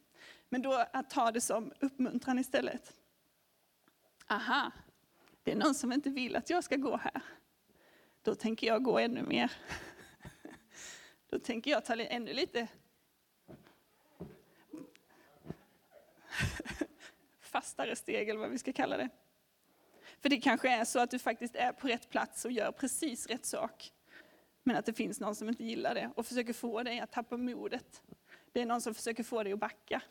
Men 0.48 0.62
då 0.62 0.85
att 0.92 1.11
ta 1.11 1.31
det 1.31 1.40
som 1.40 1.72
uppmuntran 1.81 2.38
istället. 2.38 2.92
Aha, 4.27 4.72
det 5.48 5.52
är 5.52 5.56
någon 5.56 5.74
som 5.74 5.92
inte 5.92 6.11
vill 6.11 6.37
att 6.37 6.50
jag 6.50 6.64
ska 6.64 6.76
gå 6.76 6.96
här. 6.96 7.22
Då 8.22 8.34
tänker 8.34 8.66
jag 8.66 8.82
gå 8.82 8.98
ännu 8.98 9.22
mer. 9.22 9.52
Då 11.30 11.38
tänker 11.38 11.70
jag 11.70 11.84
ta 11.84 11.94
ännu 11.94 12.32
lite 12.32 12.68
fastare 17.40 17.96
steg, 17.96 18.28
eller 18.28 18.40
vad 18.40 18.50
vi 18.50 18.58
ska 18.58 18.72
kalla 18.72 18.96
det. 18.96 19.08
För 20.20 20.28
det 20.28 20.40
kanske 20.40 20.70
är 20.70 20.84
så 20.84 20.98
att 20.98 21.11
du 21.11 21.18
faktiskt 21.18 21.56
är 21.56 21.72
på 21.72 21.88
rätt 21.88 22.11
plats 22.11 22.44
och 22.44 22.52
gör 22.52 22.72
precis 22.72 23.26
rätt 23.26 23.46
sak. 23.46 23.92
Men 24.62 24.76
att 24.76 24.87
det 24.87 24.92
finns 24.92 25.20
någon 25.20 25.34
som 25.34 25.48
inte 25.48 25.64
gillar 25.64 25.94
det 25.94 26.11
och 26.16 26.26
försöker 26.26 26.52
få 26.52 26.82
dig 26.82 27.00
att 27.00 27.12
tappa 27.12 27.37
modet. 27.37 28.02
Det 28.52 28.61
är 28.61 28.66
någon 28.66 28.80
som 28.80 28.94
försöker 28.94 29.22
få 29.22 29.42
dig 29.42 29.52
att 29.52 29.58
backa. 29.58 30.02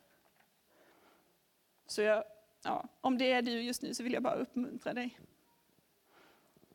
Så 1.88 2.02
jag, 2.02 2.23
ja, 2.68 2.88
om 3.02 3.18
det 3.18 3.32
är 3.32 3.42
du 3.42 3.62
just 3.62 3.82
nu 3.82 3.94
så 3.94 4.04
vill 4.04 4.14
jag 4.14 4.24
bara 4.24 4.36
uppmuntra 4.36 4.94
dig. 4.94 5.20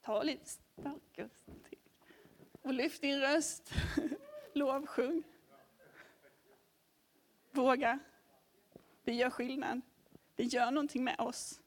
Ta 0.01 0.23
lite 0.23 0.49
starkare 0.49 1.29
till. 1.69 1.79
Och 2.63 2.75
lyft 2.75 3.01
din 3.01 3.21
röst. 3.21 3.73
Lovsjung. 4.53 5.23
Våga. 7.51 7.99
Det 9.05 9.15
gör 9.15 9.31
skillnad. 9.31 9.81
Det 10.37 10.45
gör 10.45 10.71
någonting 10.71 11.05
med 11.05 11.21
oss. 11.21 11.61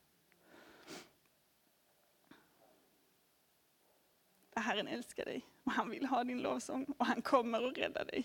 Herren 4.55 4.87
älskar 4.87 5.25
dig 5.25 5.45
och 5.63 5.71
han 5.71 5.89
vill 5.89 6.05
ha 6.05 6.23
din 6.23 6.41
lovsång 6.41 6.85
och 6.97 7.05
han 7.05 7.21
kommer 7.21 7.67
att 7.67 7.77
rädda 7.77 8.03
dig. 8.03 8.23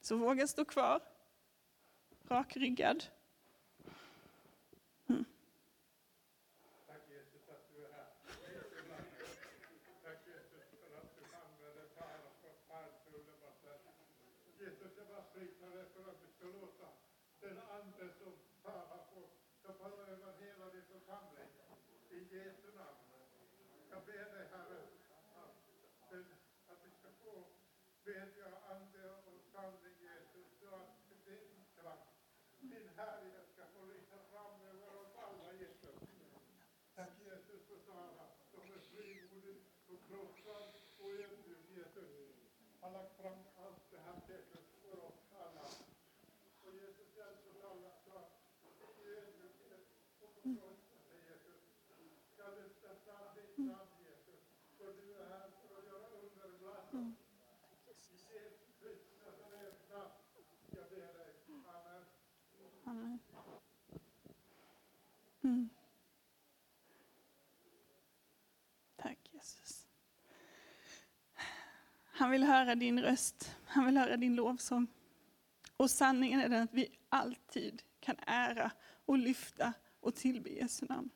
Så 0.00 0.16
våga 0.16 0.46
stå 0.46 0.64
kvar, 0.64 1.00
rakryggad. 2.28 3.04
Mm. 50.46 50.60
Mm. 65.42 65.68
Han 72.18 72.30
vill 72.30 72.44
höra 72.44 72.74
din 72.74 73.02
röst, 73.02 73.56
han 73.66 73.86
vill 73.86 73.96
höra 73.96 74.16
din 74.16 74.34
lovsång. 74.34 74.86
Och 75.76 75.90
sanningen 75.90 76.40
är 76.40 76.48
den 76.48 76.62
att 76.62 76.74
vi 76.74 76.98
alltid 77.08 77.82
kan 78.00 78.16
ära 78.26 78.70
och 79.04 79.18
lyfta 79.18 79.72
och 80.06 80.14
tillbe 80.14 80.50
Jesu 80.50 80.86
namn. 80.88 81.10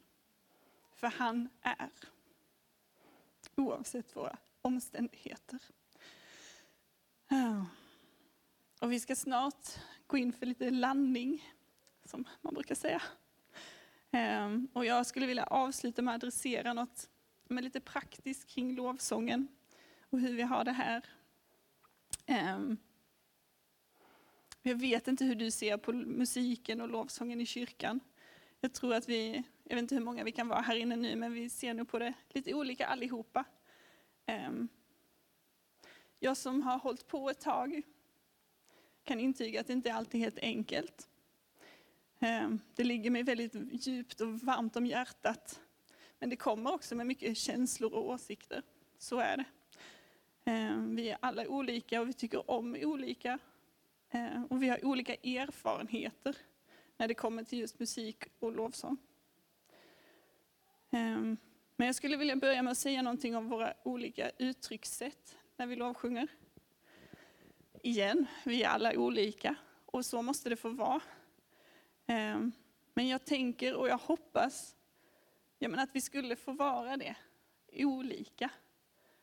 För 0.94 1.06
han 1.06 1.48
är. 1.60 1.90
Oavsett 3.56 4.16
våra 4.16 4.38
omständigheter. 4.62 5.58
Och 8.80 8.92
vi 8.92 9.00
ska 9.00 9.16
snart 9.16 9.68
gå 10.06 10.16
in 10.16 10.32
för 10.32 10.46
lite 10.46 10.70
landning, 10.70 11.44
som 12.04 12.24
man 12.40 12.54
brukar 12.54 12.74
säga. 12.74 13.02
Ehm, 14.10 14.68
och 14.72 14.84
jag 14.84 15.06
skulle 15.06 15.26
vilja 15.26 15.44
avsluta 15.44 16.02
med 16.02 16.14
att 16.14 16.22
adressera 16.22 16.72
något 16.72 17.10
med 17.48 17.64
lite 17.64 17.80
praktiskt 17.80 18.48
kring 18.48 18.74
lovsången 18.74 19.48
och 20.00 20.20
hur 20.20 20.34
vi 20.34 20.42
har 20.42 20.64
det 20.64 20.72
här. 20.72 21.04
Ehm, 22.26 22.76
jag 24.62 24.74
vet 24.74 25.08
inte 25.08 25.24
hur 25.24 25.34
du 25.34 25.50
ser 25.50 25.76
på 25.76 25.92
musiken 25.92 26.80
och 26.80 26.88
lovsången 26.88 27.40
i 27.40 27.46
kyrkan. 27.46 28.00
Jag 28.62 28.72
tror 28.72 28.94
att 28.94 29.08
vi, 29.08 29.42
jag 29.64 29.74
vet 29.74 29.82
inte 29.82 29.94
hur 29.94 30.02
många 30.02 30.24
vi 30.24 30.32
kan 30.32 30.48
vara 30.48 30.60
här 30.60 30.76
inne 30.76 30.96
nu, 30.96 31.16
men 31.16 31.32
vi 31.32 31.48
ser 31.48 31.74
nog 31.74 31.88
på 31.88 31.98
det 31.98 32.14
lite 32.28 32.54
olika 32.54 32.86
allihopa. 32.86 33.44
Ehm, 34.26 34.68
jag 36.18 36.36
som 36.36 36.62
har 36.62 36.78
hållit 36.78 37.06
på 37.06 37.30
ett 37.30 37.40
tag 37.40 37.82
kan 39.04 39.20
intyga 39.20 39.60
att 39.60 39.66
det 39.66 39.72
inte 39.72 39.94
alltid 39.94 40.20
är 40.20 40.24
helt 40.24 40.38
enkelt. 40.38 41.08
Ehm, 42.18 42.60
det 42.74 42.84
ligger 42.84 43.10
mig 43.10 43.22
väldigt 43.22 43.86
djupt 43.86 44.20
och 44.20 44.40
varmt 44.40 44.76
om 44.76 44.86
hjärtat. 44.86 45.60
Men 46.18 46.30
det 46.30 46.36
kommer 46.36 46.72
också 46.72 46.94
med 46.94 47.06
mycket 47.06 47.36
känslor 47.36 47.94
och 47.94 48.08
åsikter. 48.08 48.62
Så 48.98 49.18
är 49.18 49.36
det. 49.36 49.44
Ehm, 50.44 50.96
vi 50.96 51.10
är 51.10 51.18
alla 51.20 51.48
olika 51.48 52.00
och 52.00 52.08
vi 52.08 52.12
tycker 52.12 52.50
om 52.50 52.76
olika. 52.80 53.38
Och 54.48 54.62
vi 54.62 54.68
har 54.68 54.84
olika 54.84 55.14
erfarenheter 55.14 56.36
när 57.00 57.08
det 57.08 57.14
kommer 57.14 57.44
till 57.44 57.58
just 57.58 57.78
musik 57.78 58.24
och 58.38 58.52
lovsång. 58.52 58.96
Ehm, 60.90 61.36
men 61.76 61.86
jag 61.86 61.96
skulle 61.96 62.16
vilja 62.16 62.36
börja 62.36 62.62
med 62.62 62.70
att 62.70 62.78
säga 62.78 63.02
någonting 63.02 63.36
om 63.36 63.48
våra 63.48 63.74
olika 63.82 64.30
uttryckssätt 64.38 65.36
när 65.56 65.66
vi 65.66 65.76
lovsjunger. 65.76 66.28
Igen, 67.82 68.26
vi 68.44 68.62
är 68.62 68.68
alla 68.68 68.98
olika 68.98 69.54
och 69.86 70.06
så 70.06 70.22
måste 70.22 70.48
det 70.48 70.56
få 70.56 70.68
vara. 70.68 71.00
Ehm, 72.06 72.52
men 72.94 73.08
jag 73.08 73.24
tänker 73.24 73.74
och 73.74 73.88
jag 73.88 73.98
hoppas 73.98 74.76
att 75.76 75.90
vi 75.92 76.00
skulle 76.00 76.36
få 76.36 76.52
vara 76.52 76.96
det, 76.96 77.16
olika. 77.72 78.50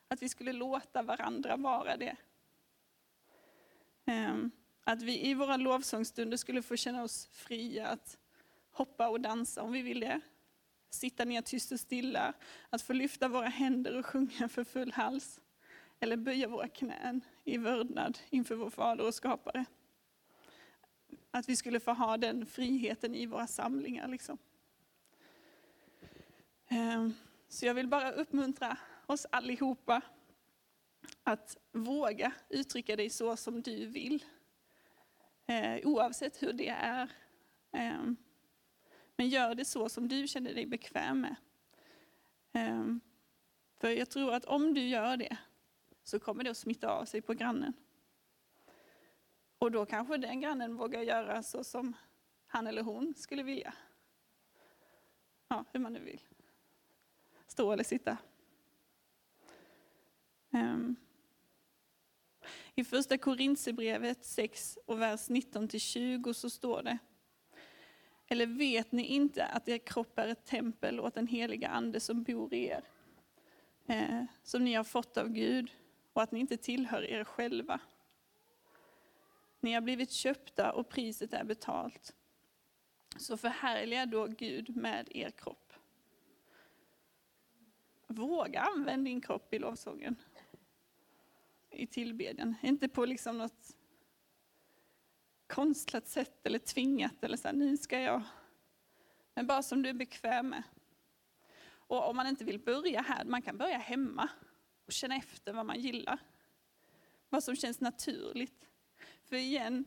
Att 0.07 0.21
vi 0.21 0.29
skulle 0.29 0.53
låta 0.53 1.01
varandra 1.01 1.57
vara 1.57 1.97
det. 1.97 2.15
Ehm, 4.05 4.51
att 4.87 5.01
vi 5.01 5.29
i 5.29 5.33
våra 5.33 5.57
lovsångsstunder 5.57 6.37
skulle 6.37 6.61
få 6.61 6.75
känna 6.75 7.03
oss 7.03 7.27
fria 7.31 7.87
att 7.87 8.17
hoppa 8.71 9.09
och 9.09 9.21
dansa 9.21 9.61
om 9.61 9.71
vi 9.71 9.81
vill 9.81 9.99
det. 9.99 10.21
Sitta 10.89 11.25
ner 11.25 11.41
tyst 11.41 11.71
och 11.71 11.79
stilla, 11.79 12.33
att 12.69 12.81
få 12.81 12.93
lyfta 12.93 13.27
våra 13.27 13.47
händer 13.47 13.97
och 13.97 14.05
sjunga 14.05 14.49
för 14.49 14.63
full 14.63 14.91
hals. 14.91 15.39
Eller 15.99 16.17
böja 16.17 16.47
våra 16.47 16.67
knän 16.67 17.21
i 17.43 17.57
vördnad 17.57 18.19
inför 18.29 18.55
vår 18.55 18.69
Fader 18.69 19.07
och 19.07 19.15
Skapare. 19.15 19.65
Att 21.31 21.49
vi 21.49 21.55
skulle 21.55 21.79
få 21.79 21.93
ha 21.93 22.17
den 22.17 22.45
friheten 22.45 23.15
i 23.15 23.25
våra 23.25 23.47
samlingar. 23.47 24.07
Liksom. 24.07 24.37
Ehm, 26.67 27.13
så 27.47 27.65
jag 27.65 27.73
vill 27.73 27.87
bara 27.87 28.11
uppmuntra 28.11 28.77
oss 29.05 29.25
allihopa 29.29 30.01
att 31.23 31.57
våga 31.71 32.31
uttrycka 32.49 32.95
dig 32.95 33.09
så 33.09 33.37
som 33.37 33.61
du 33.61 33.85
vill. 33.85 34.23
Eh, 35.47 35.87
oavsett 35.87 36.43
hur 36.43 36.53
det 36.53 36.69
är. 36.69 37.11
Ehm, 37.71 38.15
men 39.15 39.29
gör 39.29 39.55
det 39.55 39.65
så 39.65 39.89
som 39.89 40.07
du 40.07 40.27
känner 40.27 40.53
dig 40.53 40.65
bekväm 40.65 41.21
med. 41.21 41.35
Ehm, 42.53 43.01
för 43.77 43.89
jag 43.89 44.09
tror 44.09 44.33
att 44.33 44.45
om 44.45 44.73
du 44.73 44.81
gör 44.81 45.17
det 45.17 45.37
så 46.03 46.19
kommer 46.19 46.43
det 46.43 46.49
att 46.49 46.57
smitta 46.57 46.89
av 46.89 47.05
sig 47.05 47.21
på 47.21 47.33
grannen. 47.33 47.73
Och 49.59 49.71
då 49.71 49.85
kanske 49.85 50.17
den 50.17 50.41
grannen 50.41 50.75
vågar 50.75 51.01
göra 51.01 51.43
så 51.43 51.63
som 51.63 51.93
han 52.47 52.67
eller 52.67 52.81
hon 52.81 53.13
skulle 53.17 53.43
vilja. 53.43 53.73
Ja, 55.47 55.65
hur 55.71 55.79
man 55.79 55.93
nu 55.93 55.99
vill. 55.99 56.21
Stå 57.47 57.71
eller 57.71 57.83
sitta. 57.83 58.17
Um. 60.49 60.95
I 62.79 62.83
första 62.83 63.17
Korintierbrevet 63.17 64.25
6 64.25 64.77
och 64.85 65.01
vers 65.01 65.29
19-20 65.29 66.33
så 66.33 66.49
står 66.49 66.83
det 66.83 66.97
Eller 68.27 68.45
vet 68.45 68.91
ni 68.91 69.03
inte 69.03 69.45
att 69.45 69.69
er 69.69 69.77
kropp 69.77 70.19
är 70.19 70.27
ett 70.27 70.45
tempel 70.45 70.99
åt 70.99 71.15
den 71.15 71.27
heliga 71.27 71.69
Ande 71.69 71.99
som 71.99 72.23
bor 72.23 72.53
i 72.53 72.65
er? 72.65 72.83
Eh, 73.87 74.23
som 74.43 74.63
ni 74.63 74.73
har 74.73 74.83
fått 74.83 75.17
av 75.17 75.29
Gud 75.29 75.71
och 76.13 76.21
att 76.21 76.31
ni 76.31 76.39
inte 76.39 76.57
tillhör 76.57 77.03
er 77.03 77.23
själva. 77.23 77.79
Ni 79.59 79.73
har 79.73 79.81
blivit 79.81 80.11
köpta 80.11 80.71
och 80.71 80.89
priset 80.89 81.33
är 81.33 81.43
betalt. 81.43 82.15
Så 83.17 83.37
förhärliga 83.37 84.05
då 84.05 84.25
Gud 84.25 84.75
med 84.75 85.07
er 85.11 85.31
kropp. 85.31 85.73
Våga 88.07 88.61
använda 88.61 89.09
din 89.09 89.21
kropp 89.21 89.53
i 89.53 89.59
lovsången. 89.59 90.15
I 91.71 91.87
tillbedjan. 91.87 92.55
Inte 92.61 92.87
på 92.87 93.05
liksom 93.05 93.37
något 93.37 93.77
konstlat 95.47 96.07
sätt 96.07 96.45
eller 96.45 96.59
tvingat 96.59 97.23
eller 97.23 97.37
så 97.37 97.47
här, 97.47 97.55
nu 97.55 97.77
ska 97.77 97.99
jag. 97.99 98.23
Men 99.33 99.47
bara 99.47 99.63
som 99.63 99.81
du 99.81 99.89
är 99.89 99.93
bekväm 99.93 100.49
med. 100.49 100.63
Och 101.69 102.09
om 102.09 102.15
man 102.15 102.27
inte 102.27 102.45
vill 102.45 102.59
börja 102.59 103.01
här, 103.01 103.25
man 103.25 103.41
kan 103.41 103.57
börja 103.57 103.77
hemma 103.77 104.29
och 104.85 104.91
känna 104.91 105.15
efter 105.15 105.53
vad 105.53 105.65
man 105.65 105.79
gillar. 105.79 106.19
Vad 107.29 107.43
som 107.43 107.55
känns 107.55 107.79
naturligt. 107.79 108.67
För 109.23 109.35
igen, 109.35 109.85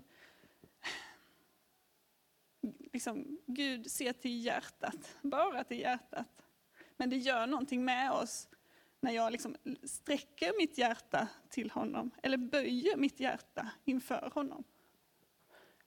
liksom, 2.92 3.38
Gud 3.46 3.90
ser 3.90 4.12
till 4.12 4.44
hjärtat, 4.44 5.16
bara 5.22 5.64
till 5.64 5.80
hjärtat. 5.80 6.46
Men 6.96 7.10
det 7.10 7.16
gör 7.16 7.46
någonting 7.46 7.84
med 7.84 8.12
oss 8.12 8.48
när 9.00 9.12
jag 9.12 9.32
liksom 9.32 9.56
sträcker 9.82 10.52
mitt 10.58 10.78
hjärta 10.78 11.28
till 11.48 11.70
honom, 11.70 12.10
eller 12.22 12.36
böjer 12.36 12.96
mitt 12.96 13.20
hjärta 13.20 13.70
inför 13.84 14.30
honom. 14.34 14.64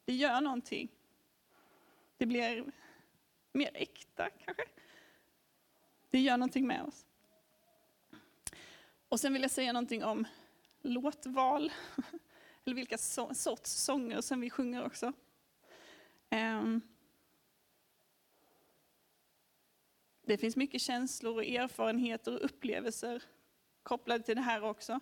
Det 0.06 0.14
gör 0.14 0.42
någonting. 0.42 0.90
Det 2.18 2.26
blir 2.26 2.66
mer 3.52 3.72
äkta 3.74 4.30
kanske. 4.30 4.64
Det 6.10 6.20
gör 6.20 6.38
någonting 6.38 6.68
med 6.68 6.84
oss. 6.84 7.06
Och 9.10 9.20
sen 9.20 9.34
vill 9.34 9.42
jag 9.42 9.52
säga 9.52 9.74
någonting 9.74 10.04
om 10.04 10.26
låtval 10.82 11.72
eller 12.66 12.76
vilka 12.76 12.98
so 12.98 13.34
sorts 13.34 13.72
sånger 13.72 14.22
som 14.22 14.42
vi 14.42 14.50
sjunger 14.50 14.86
också. 14.86 15.14
Um, 16.32 16.82
det 20.26 20.38
finns 20.38 20.56
mycket 20.56 20.82
känslor 20.82 21.36
och 21.36 21.46
erfarenheter 21.46 22.34
och 22.34 22.46
upplevelser 22.46 23.24
kopplade 23.84 24.24
till 24.24 24.36
det 24.36 24.42
här 24.42 24.64
också. 24.64 25.00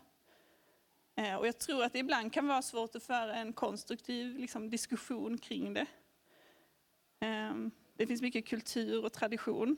Eh, 1.15 1.35
och 1.35 1.47
jag 1.47 1.57
tror 1.57 1.83
att 1.83 1.93
det 1.93 1.99
ibland 1.99 2.33
kan 2.33 2.47
vara 2.47 2.61
svårt 2.61 2.95
att 2.95 3.03
föra 3.03 3.35
en 3.35 3.53
konstruktiv 3.53 4.39
liksom, 4.39 4.69
diskussion 4.69 5.37
kring 5.37 5.73
det. 5.73 5.85
Ehm, 7.19 7.71
det 7.95 8.07
finns 8.07 8.21
mycket 8.21 8.47
kultur 8.47 9.05
och 9.05 9.13
tradition. 9.13 9.77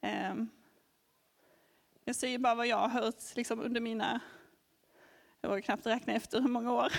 Ehm, 0.00 0.48
jag 2.04 2.16
säger 2.16 2.38
bara 2.38 2.54
vad 2.54 2.66
jag 2.66 2.88
har 2.88 2.88
hört 2.88 3.36
liksom, 3.36 3.60
under 3.60 3.80
mina 3.80 4.20
jag 5.40 5.48
vågar 5.48 5.60
knappt 5.60 5.86
räkna 5.86 6.12
efter 6.12 6.40
hur 6.40 6.48
många 6.48 6.72
år. 6.72 6.92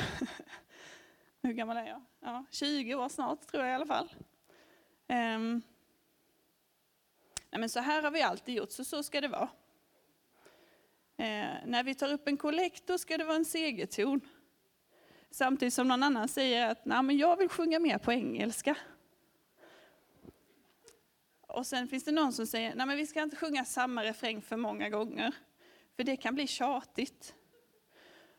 hur 1.41 1.53
gammal 1.53 1.77
är 1.77 1.87
jag? 1.87 2.01
Ja, 2.19 2.45
20 2.51 2.95
år 2.95 3.09
snart 3.09 3.47
tror 3.47 3.63
jag 3.63 3.71
i 3.71 3.75
alla 3.75 3.85
fall. 3.85 4.13
Ehm, 5.07 5.61
Nej 7.53 7.59
men 7.59 7.69
så 7.69 7.79
här 7.79 8.03
har 8.03 8.11
vi 8.11 8.21
alltid 8.21 8.55
gjort, 8.55 8.71
så 8.71 8.83
så 8.83 9.03
ska 9.03 9.21
det 9.21 9.27
vara. 9.27 9.49
Eh, 11.17 11.55
när 11.65 11.83
vi 11.83 11.95
tar 11.95 12.13
upp 12.13 12.27
en 12.27 12.37
kollekt, 12.37 12.87
då 12.87 12.97
ska 12.97 13.17
det 13.17 13.23
vara 13.23 13.35
en 13.35 13.45
segerton. 13.45 14.21
Samtidigt 15.31 15.73
som 15.73 15.87
någon 15.87 16.03
annan 16.03 16.27
säger 16.27 16.69
att 16.69 16.85
nej, 16.85 17.03
men 17.03 17.17
jag 17.17 17.37
vill 17.37 17.49
sjunga 17.49 17.79
mer 17.79 17.97
på 17.97 18.11
engelska. 18.11 18.75
Och 21.41 21.67
sen 21.67 21.87
finns 21.87 22.03
det 22.03 22.11
någon 22.11 22.33
som 22.33 22.47
säger 22.47 22.75
nej, 22.75 22.85
men 22.87 22.97
vi 22.97 23.07
ska 23.07 23.21
inte 23.21 23.35
sjunga 23.35 23.65
samma 23.65 24.03
refräng 24.03 24.41
för 24.41 24.57
många 24.57 24.89
gånger, 24.89 25.31
för 25.95 26.03
det 26.03 26.17
kan 26.17 26.35
bli 26.35 26.47
tjatigt. 26.47 27.35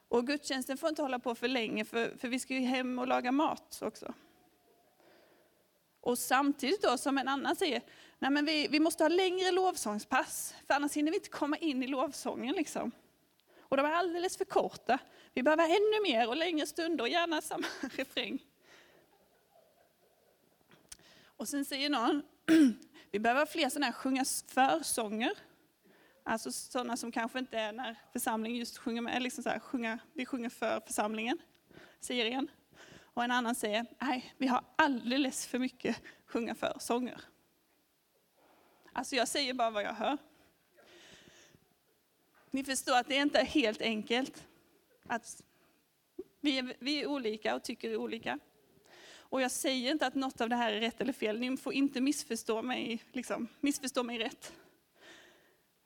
Och 0.08 0.26
gudstjänsten 0.26 0.76
får 0.76 0.88
inte 0.88 1.02
hålla 1.02 1.18
på 1.18 1.34
för 1.34 1.48
länge, 1.48 1.84
för, 1.84 2.16
för 2.18 2.28
vi 2.28 2.38
ska 2.38 2.54
ju 2.54 2.60
hem 2.60 2.98
och 2.98 3.06
laga 3.06 3.32
mat 3.32 3.80
också. 3.82 4.14
Och 6.04 6.18
samtidigt 6.18 6.82
då 6.82 6.98
som 6.98 7.18
en 7.18 7.28
annan 7.28 7.56
säger, 7.56 7.82
nej 8.18 8.30
men 8.30 8.44
vi, 8.44 8.68
vi 8.68 8.80
måste 8.80 9.04
ha 9.04 9.08
längre 9.08 9.50
lovsångspass, 9.50 10.54
för 10.66 10.74
annars 10.74 10.92
hinner 10.92 11.10
vi 11.10 11.16
inte 11.16 11.28
komma 11.28 11.56
in 11.56 11.82
i 11.82 11.86
lovsången. 11.86 12.54
Liksom. 12.54 12.92
Och 13.58 13.76
de 13.76 13.86
är 13.86 13.90
alldeles 13.90 14.36
för 14.36 14.44
korta. 14.44 14.98
Vi 15.34 15.42
behöver 15.42 15.64
ännu 15.64 16.02
mer 16.02 16.28
och 16.28 16.36
längre 16.36 16.66
stunder 16.66 17.04
och 17.04 17.08
gärna 17.08 17.40
samma 17.40 17.66
refräng. 17.80 18.38
Och 21.36 21.48
sen 21.48 21.64
säger 21.64 21.90
någon, 21.90 22.22
vi 23.10 23.18
behöver 23.18 23.46
fler 23.46 23.68
sådana 23.68 23.86
här 23.86 23.92
sjunga 23.92 24.24
försånger. 24.46 25.32
Alltså 26.22 26.52
sådana 26.52 26.96
som 26.96 27.12
kanske 27.12 27.38
inte 27.38 27.58
är 27.58 27.72
när 27.72 27.96
församlingen 28.12 28.58
just 28.58 28.78
sjunger 28.78 29.02
med, 29.02 29.22
liksom 29.22 29.44
så 29.44 29.50
här, 29.50 29.58
sjunga, 29.58 29.98
vi 30.12 30.26
sjunger 30.26 30.48
för 30.48 30.80
församlingen, 30.86 31.38
serien. 32.00 32.48
Och 33.14 33.24
en 33.24 33.30
annan 33.30 33.54
säger, 33.54 33.86
nej, 33.98 34.34
vi 34.38 34.46
har 34.46 34.64
alldeles 34.76 35.46
för 35.46 35.58
mycket 35.58 36.02
sjunga 36.26 36.54
för 36.54 36.76
sånger. 36.80 37.20
Alltså 38.92 39.16
jag 39.16 39.28
säger 39.28 39.54
bara 39.54 39.70
vad 39.70 39.82
jag 39.82 39.94
hör. 39.94 40.18
Ni 42.50 42.64
förstår 42.64 42.96
att 42.96 43.08
det 43.08 43.14
inte 43.14 43.38
är 43.38 43.44
helt 43.44 43.82
enkelt. 43.82 44.46
Att 45.06 45.42
vi 46.40 46.58
är, 46.58 46.76
vi 46.78 47.02
är 47.02 47.06
olika 47.06 47.54
och 47.54 47.62
tycker 47.62 47.96
olika. 47.96 48.38
Och 49.16 49.40
jag 49.40 49.50
säger 49.50 49.90
inte 49.90 50.06
att 50.06 50.14
något 50.14 50.40
av 50.40 50.48
det 50.48 50.56
här 50.56 50.72
är 50.72 50.80
rätt 50.80 51.00
eller 51.00 51.12
fel. 51.12 51.40
Ni 51.40 51.56
får 51.56 51.72
inte 51.72 52.00
missförstå 52.00 52.62
mig, 52.62 53.02
liksom, 53.12 53.48
missförstå 53.60 54.02
mig 54.02 54.18
rätt. 54.18 54.52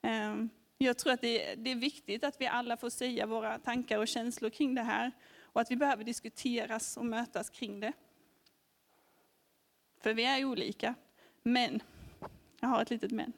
Ehm, 0.03 0.51
jag 0.79 0.99
tror 0.99 1.13
att 1.13 1.21
det 1.21 1.71
är 1.71 1.75
viktigt 1.75 2.25
att 2.25 2.41
vi 2.41 2.47
alla 2.47 2.77
får 2.77 2.91
säga 2.91 3.27
våra 3.27 3.59
tankar 3.59 3.99
och 3.99 4.09
känslor 4.09 4.51
kring 4.51 4.75
det 4.75 4.83
här. 4.83 5.13
Och 5.53 5.61
att 5.61 5.71
vi 5.71 5.77
behöver 5.77 6.05
diskuteras 6.05 6.97
och 6.97 7.07
mötas 7.07 7.51
kring 7.51 7.81
det. 7.81 7.93
För 10.01 10.15
vi 10.15 10.25
är 10.25 10.45
olika. 10.45 10.95
Men, 11.43 11.83
jag 12.61 12.69
har 12.69 12.83
ett 12.83 12.91
litet 12.91 13.13
men. 13.13 13.33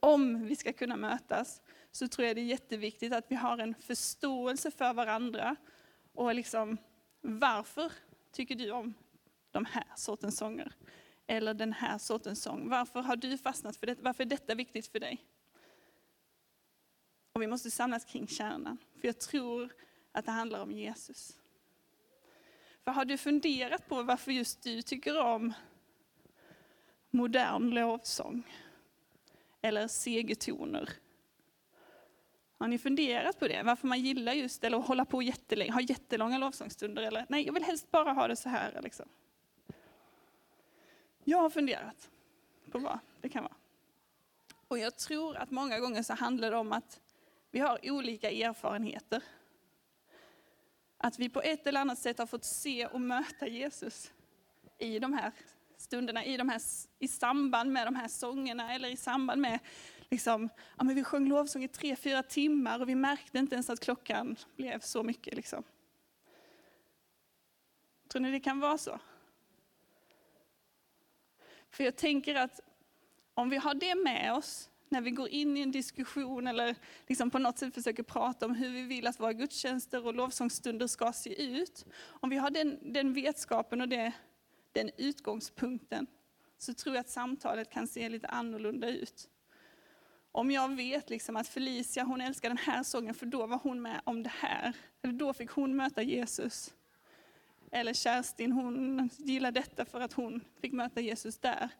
Om 0.00 0.46
vi 0.46 0.56
ska 0.56 0.72
kunna 0.72 0.96
mötas 0.96 1.62
så 1.90 2.08
tror 2.08 2.26
jag 2.26 2.36
det 2.36 2.40
är 2.40 2.46
jätteviktigt 2.46 3.12
att 3.12 3.30
vi 3.30 3.34
har 3.34 3.58
en 3.58 3.74
förståelse 3.74 4.70
för 4.70 4.94
varandra. 4.94 5.56
Och 6.12 6.34
liksom, 6.34 6.78
varför 7.20 7.92
tycker 8.32 8.54
du 8.54 8.70
om 8.70 8.94
de 9.50 9.64
här 9.64 9.84
sortens 9.96 10.36
sånger? 10.36 10.72
Eller 11.26 11.54
den 11.54 11.72
här 11.72 11.98
sortens 11.98 12.42
sång? 12.42 12.68
Varför 12.68 13.00
har 13.00 13.16
du 13.16 13.38
fastnat 13.38 13.76
för 13.76 13.86
det? 13.86 14.00
Varför 14.00 14.24
är 14.24 14.28
detta 14.28 14.54
viktigt 14.54 14.86
för 14.86 15.00
dig? 15.00 15.24
Och 17.32 17.42
vi 17.42 17.46
måste 17.46 17.70
samlas 17.70 18.04
kring 18.04 18.26
kärnan. 18.26 18.78
För 19.00 19.08
jag 19.08 19.18
tror 19.18 19.72
att 20.12 20.24
det 20.24 20.32
handlar 20.32 20.60
om 20.60 20.72
Jesus. 20.72 21.36
För 22.84 22.92
har 22.92 23.04
du 23.04 23.18
funderat 23.18 23.88
på 23.88 24.02
varför 24.02 24.32
just 24.32 24.62
du 24.62 24.82
tycker 24.82 25.20
om 25.20 25.52
modern 27.10 27.70
lovsång? 27.70 28.42
Eller 29.60 29.88
segertoner? 29.88 30.90
Har 32.58 32.68
ni 32.68 32.78
funderat 32.78 33.38
på 33.38 33.48
det? 33.48 33.62
Varför 33.62 33.88
man 33.88 34.00
gillar 34.00 34.32
just 34.32 34.64
eller 34.64 34.78
hålla 34.78 35.04
på 35.04 35.22
jättelänge, 35.22 35.72
ha 35.72 35.80
jättelånga 35.80 36.38
lovsångsstunder? 36.38 37.02
Eller 37.02 37.26
nej, 37.28 37.46
jag 37.46 37.52
vill 37.52 37.64
helst 37.64 37.90
bara 37.90 38.12
ha 38.12 38.28
det 38.28 38.36
så 38.36 38.48
här. 38.48 38.80
Liksom. 38.82 39.08
Jag 41.24 41.38
har 41.38 41.50
funderat 41.50 42.10
på 42.70 42.78
vad 42.78 42.98
det 43.20 43.28
kan 43.28 43.42
vara. 43.42 43.54
Och 44.68 44.78
jag 44.78 44.96
tror 44.96 45.36
att 45.36 45.50
många 45.50 45.80
gånger 45.80 46.02
så 46.02 46.14
handlar 46.14 46.50
det 46.50 46.56
om 46.56 46.72
att 46.72 47.00
vi 47.50 47.60
har 47.60 47.78
olika 47.82 48.30
erfarenheter. 48.30 49.22
Att 51.04 51.18
vi 51.18 51.28
på 51.28 51.42
ett 51.42 51.66
eller 51.66 51.80
annat 51.80 51.98
sätt 51.98 52.18
har 52.18 52.26
fått 52.26 52.44
se 52.44 52.86
och 52.86 53.00
möta 53.00 53.46
Jesus 53.46 54.12
i 54.78 54.98
de 54.98 55.12
här 55.12 55.32
stunderna, 55.76 56.24
i, 56.24 56.36
de 56.36 56.48
här, 56.48 56.60
i 56.98 57.08
samband 57.08 57.72
med 57.72 57.86
de 57.86 57.94
här 57.94 58.08
sångerna 58.08 58.74
eller 58.74 58.88
i 58.88 58.96
samband 58.96 59.40
med, 59.40 59.58
liksom, 60.10 60.48
ja, 60.78 60.84
men 60.84 60.94
vi 60.94 61.04
sjöng 61.04 61.28
lovsång 61.28 61.64
i 61.64 61.68
tre, 61.68 61.96
fyra 61.96 62.22
timmar 62.22 62.80
och 62.80 62.88
vi 62.88 62.94
märkte 62.94 63.38
inte 63.38 63.54
ens 63.54 63.70
att 63.70 63.80
klockan 63.80 64.36
blev 64.56 64.80
så 64.80 65.02
mycket. 65.02 65.34
Liksom. 65.34 65.62
Tror 68.08 68.22
ni 68.22 68.30
det 68.30 68.40
kan 68.40 68.60
vara 68.60 68.78
så? 68.78 68.98
För 71.70 71.84
jag 71.84 71.96
tänker 71.96 72.34
att 72.34 72.60
om 73.34 73.50
vi 73.50 73.56
har 73.56 73.74
det 73.74 73.94
med 73.94 74.32
oss 74.34 74.70
när 74.92 75.00
vi 75.00 75.10
går 75.10 75.28
in 75.28 75.56
i 75.56 75.60
en 75.60 75.70
diskussion 75.70 76.46
eller 76.46 76.76
liksom 77.06 77.30
på 77.30 77.38
något 77.38 77.58
sätt 77.58 77.74
försöker 77.74 78.02
prata 78.02 78.46
om 78.46 78.54
hur 78.54 78.70
vi 78.70 78.82
vill 78.82 79.06
att 79.06 79.20
våra 79.20 79.32
gudstjänster 79.32 80.06
och 80.06 80.14
lovsångsstunder 80.14 80.86
ska 80.86 81.12
se 81.12 81.42
ut. 81.42 81.86
Om 82.02 82.30
vi 82.30 82.36
har 82.36 82.50
den, 82.50 82.92
den 82.92 83.12
vetskapen 83.12 83.80
och 83.80 83.88
det, 83.88 84.12
den 84.72 84.90
utgångspunkten 84.96 86.06
så 86.58 86.74
tror 86.74 86.94
jag 86.94 87.00
att 87.00 87.08
samtalet 87.08 87.70
kan 87.70 87.86
se 87.86 88.08
lite 88.08 88.28
annorlunda 88.28 88.88
ut. 88.88 89.28
Om 90.32 90.50
jag 90.50 90.76
vet 90.76 91.10
liksom 91.10 91.36
att 91.36 91.48
Felicia 91.48 92.04
hon 92.04 92.20
älskar 92.20 92.48
den 92.48 92.58
här 92.58 92.82
sången 92.82 93.14
för 93.14 93.26
då 93.26 93.46
var 93.46 93.60
hon 93.62 93.82
med 93.82 94.00
om 94.04 94.22
det 94.22 94.32
här. 94.34 94.72
Eller 95.02 95.14
då 95.14 95.32
fick 95.32 95.50
hon 95.50 95.76
möta 95.76 96.02
Jesus. 96.02 96.74
Eller 97.70 97.94
Kerstin 97.94 98.52
hon 98.52 99.10
gillar 99.16 99.52
detta 99.52 99.84
för 99.84 100.00
att 100.00 100.12
hon 100.12 100.40
fick 100.60 100.72
möta 100.72 101.00
Jesus 101.00 101.38
där 101.38 101.70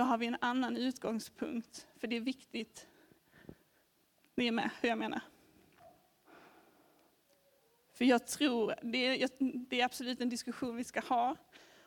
då 0.00 0.04
har 0.04 0.18
vi 0.18 0.26
en 0.26 0.36
annan 0.40 0.76
utgångspunkt. 0.76 1.86
För 1.96 2.06
det 2.06 2.16
är 2.16 2.20
viktigt. 2.20 2.86
Ni 4.34 4.46
är 4.46 4.52
med 4.52 4.70
hur 4.80 4.88
jag 4.88 4.98
menar? 4.98 5.20
För 7.92 8.04
jag 8.04 8.26
tror, 8.26 8.74
det 8.82 8.98
är, 8.98 9.28
det 9.68 9.80
är 9.80 9.84
absolut 9.84 10.20
en 10.20 10.28
diskussion 10.28 10.76
vi 10.76 10.84
ska 10.84 11.00
ha. 11.00 11.36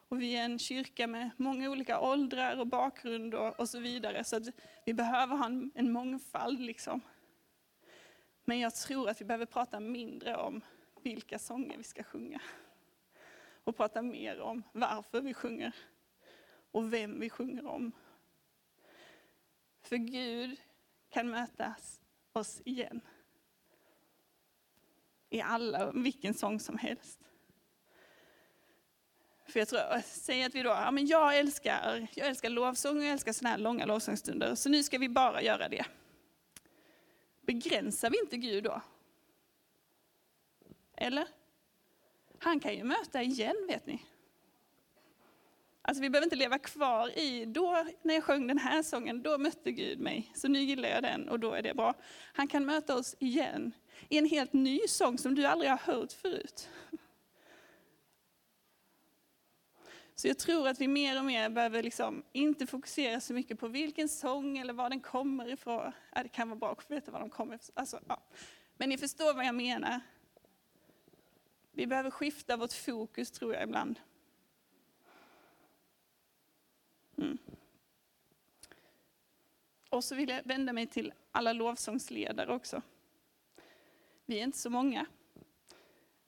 Och 0.09 0.21
vi 0.21 0.35
är 0.35 0.45
en 0.45 0.59
kyrka 0.59 1.07
med 1.07 1.29
många 1.37 1.69
olika 1.69 1.99
åldrar 1.99 2.59
och 2.59 2.67
bakgrund 2.67 3.33
och, 3.33 3.59
och 3.59 3.69
så 3.69 3.79
vidare. 3.79 4.23
Så 4.23 4.41
vi 4.85 4.93
behöver 4.93 5.35
ha 5.35 5.45
en, 5.45 5.71
en 5.75 5.91
mångfald. 5.91 6.59
Liksom. 6.59 7.01
Men 8.45 8.59
jag 8.59 8.75
tror 8.75 9.09
att 9.09 9.21
vi 9.21 9.25
behöver 9.25 9.45
prata 9.45 9.79
mindre 9.79 10.35
om 10.35 10.61
vilka 11.01 11.39
sånger 11.39 11.77
vi 11.77 11.83
ska 11.83 12.03
sjunga. 12.03 12.41
Och 13.63 13.77
prata 13.77 14.01
mer 14.01 14.39
om 14.39 14.63
varför 14.73 15.21
vi 15.21 15.33
sjunger 15.33 15.75
och 16.73 16.93
vem 16.93 17.19
vi 17.19 17.29
sjunger 17.29 17.67
om. 17.67 17.91
För 19.93 19.97
Gud 19.97 20.61
kan 21.09 21.29
möta 21.29 21.75
oss 22.33 22.61
igen. 22.65 23.01
I 25.29 25.41
alla, 25.41 25.91
vilken 25.91 26.33
sång 26.33 26.59
som 26.59 26.77
helst. 26.77 27.19
För 29.47 29.59
jag 29.59 29.67
tror, 29.67 30.01
säg 30.01 30.43
att 30.43 30.55
vi 30.55 30.63
då, 30.63 30.69
ja 30.69 30.91
men 30.91 31.07
jag 31.07 31.37
älskar, 31.37 32.07
jag 32.15 32.27
älskar 32.27 32.49
lovsång 32.49 32.97
och 32.97 33.03
jag 33.03 33.11
älskar 33.11 33.33
sådana 33.33 33.51
här 33.51 33.57
långa 33.57 33.85
lovsångsstunder, 33.85 34.55
så 34.55 34.69
nu 34.69 34.83
ska 34.83 34.97
vi 34.97 35.09
bara 35.09 35.41
göra 35.41 35.69
det. 35.69 35.85
Begränsar 37.41 38.09
vi 38.09 38.19
inte 38.19 38.37
Gud 38.37 38.63
då? 38.63 38.81
Eller? 40.97 41.27
Han 42.39 42.59
kan 42.59 42.75
ju 42.75 42.83
möta 42.83 43.23
igen, 43.23 43.55
vet 43.67 43.87
ni. 43.87 44.05
Alltså 45.85 46.01
vi 46.01 46.09
behöver 46.09 46.25
inte 46.25 46.35
leva 46.35 46.59
kvar 46.59 47.19
i, 47.19 47.45
då 47.45 47.85
när 48.01 48.13
jag 48.13 48.23
sjöng 48.23 48.47
den 48.47 48.57
här 48.57 48.83
sången, 48.83 49.23
då 49.23 49.37
mötte 49.37 49.71
Gud 49.71 49.99
mig, 49.99 50.31
så 50.35 50.47
nu 50.47 50.59
gillar 50.59 50.89
jag 50.89 51.03
den 51.03 51.29
och 51.29 51.39
då 51.39 51.53
är 51.53 51.61
det 51.61 51.73
bra. 51.73 51.93
Han 52.33 52.47
kan 52.47 52.65
möta 52.65 52.95
oss 52.95 53.15
igen 53.19 53.71
i 54.09 54.17
en 54.17 54.25
helt 54.25 54.53
ny 54.53 54.79
sång 54.87 55.17
som 55.17 55.35
du 55.35 55.45
aldrig 55.45 55.71
har 55.71 55.77
hört 55.77 56.11
förut. 56.11 56.69
Så 60.15 60.27
jag 60.27 60.37
tror 60.37 60.67
att 60.67 60.81
vi 60.81 60.87
mer 60.87 61.19
och 61.19 61.25
mer 61.25 61.49
behöver 61.49 61.83
liksom 61.83 62.23
inte 62.31 62.67
fokusera 62.67 63.19
så 63.19 63.33
mycket 63.33 63.59
på 63.59 63.67
vilken 63.67 64.09
sång 64.09 64.57
eller 64.57 64.73
var 64.73 64.89
den 64.89 64.99
kommer 64.99 65.47
ifrån. 65.47 65.91
Ja, 66.15 66.23
det 66.23 66.29
kan 66.29 66.49
vara 66.49 66.59
bra 66.59 66.71
att 66.71 66.91
veta 66.91 67.11
var 67.11 67.19
de 67.19 67.29
kommer 67.29 67.55
ifrån. 67.55 67.73
Alltså, 67.75 67.99
ja. 68.07 68.23
Men 68.77 68.89
ni 68.89 68.97
förstår 68.97 69.33
vad 69.33 69.45
jag 69.45 69.55
menar. 69.55 69.99
Vi 71.71 71.87
behöver 71.87 72.11
skifta 72.11 72.57
vårt 72.57 72.73
fokus 72.73 73.31
tror 73.31 73.53
jag 73.53 73.63
ibland. 73.63 73.99
Mm. 77.17 77.37
Och 79.89 80.03
så 80.03 80.15
vill 80.15 80.29
jag 80.29 80.43
vända 80.43 80.73
mig 80.73 80.87
till 80.87 81.13
alla 81.31 81.53
lovsångsledare 81.53 82.53
också. 82.53 82.81
Vi 84.25 84.39
är 84.39 84.43
inte 84.43 84.57
så 84.57 84.69
många. 84.69 85.05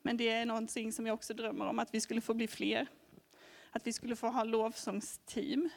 Men 0.02 0.16
det 0.16 0.28
är 0.28 0.46
någonting 0.46 0.92
som 0.92 1.06
jag 1.06 1.14
också 1.14 1.34
drömmer 1.34 1.66
om, 1.66 1.78
att 1.78 1.94
vi 1.94 2.00
skulle 2.00 2.20
få 2.20 2.34
bli 2.34 2.48
fler. 2.48 2.86
Att 3.70 3.86
vi 3.86 3.92
skulle 3.92 4.16
få 4.16 4.28
ha 4.28 4.44
lovsångsteam 4.44 5.68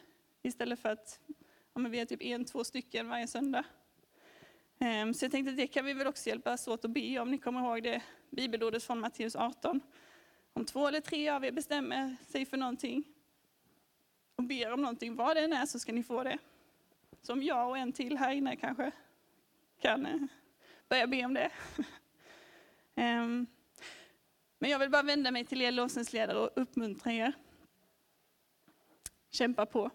istället 0.41 0.80
för 0.80 0.89
att 0.89 1.20
ja, 1.74 1.82
men 1.82 1.91
vi 1.91 1.99
är 1.99 2.05
typ 2.05 2.22
en, 2.22 2.45
två 2.45 2.64
stycken 2.64 3.10
varje 3.10 3.28
söndag. 3.28 3.64
Ehm, 4.80 5.14
så 5.14 5.26
jag 5.26 5.32
tänkte 5.32 5.51
att 5.51 5.57
det 5.57 5.68
kan 5.68 5.86
vi 5.86 5.93
väl 5.93 6.07
också 6.07 6.30
hjälpas 6.30 6.68
åt 6.68 6.86
att 6.86 6.91
be 6.91 7.20
om. 7.20 7.32
Ni 7.32 7.38
kommer 7.38 7.60
ihåg 7.60 7.84
det 7.84 8.01
bibelordet 8.30 8.84
från 8.84 8.99
Matteus 8.99 9.36
18. 9.36 9.82
Om 10.53 10.66
två 10.66 10.88
eller 10.88 11.01
tre 11.01 11.30
av 11.30 11.45
er 11.45 11.51
bestämmer 11.51 12.16
sig 12.28 12.45
för 12.45 12.57
någonting 12.57 13.03
och 14.39 14.45
ber 14.45 14.71
om 14.71 14.81
någonting, 14.81 15.15
vad 15.15 15.35
det 15.35 15.43
än 15.43 15.53
är, 15.53 15.65
så 15.65 15.79
ska 15.79 15.91
ni 15.91 16.03
få 16.03 16.23
det. 16.23 16.37
Som 17.21 17.43
jag 17.43 17.69
och 17.69 17.77
en 17.77 17.93
till 17.93 18.17
här 18.17 18.31
inne 18.31 18.55
kanske 18.55 18.91
kan 19.81 20.05
eh, 20.05 20.21
börja 20.89 21.07
be 21.07 21.25
om 21.25 21.33
det. 21.33 21.51
Ehm, 22.95 23.47
men 24.59 24.69
jag 24.69 24.79
vill 24.79 24.89
bara 24.89 25.03
vända 25.03 25.31
mig 25.31 25.45
till 25.45 25.61
er 25.61 25.71
lovsångsledare 25.71 26.37
och 26.39 26.49
uppmuntra 26.55 27.13
er. 27.13 27.33
Kämpa 29.29 29.65
på. 29.65 29.89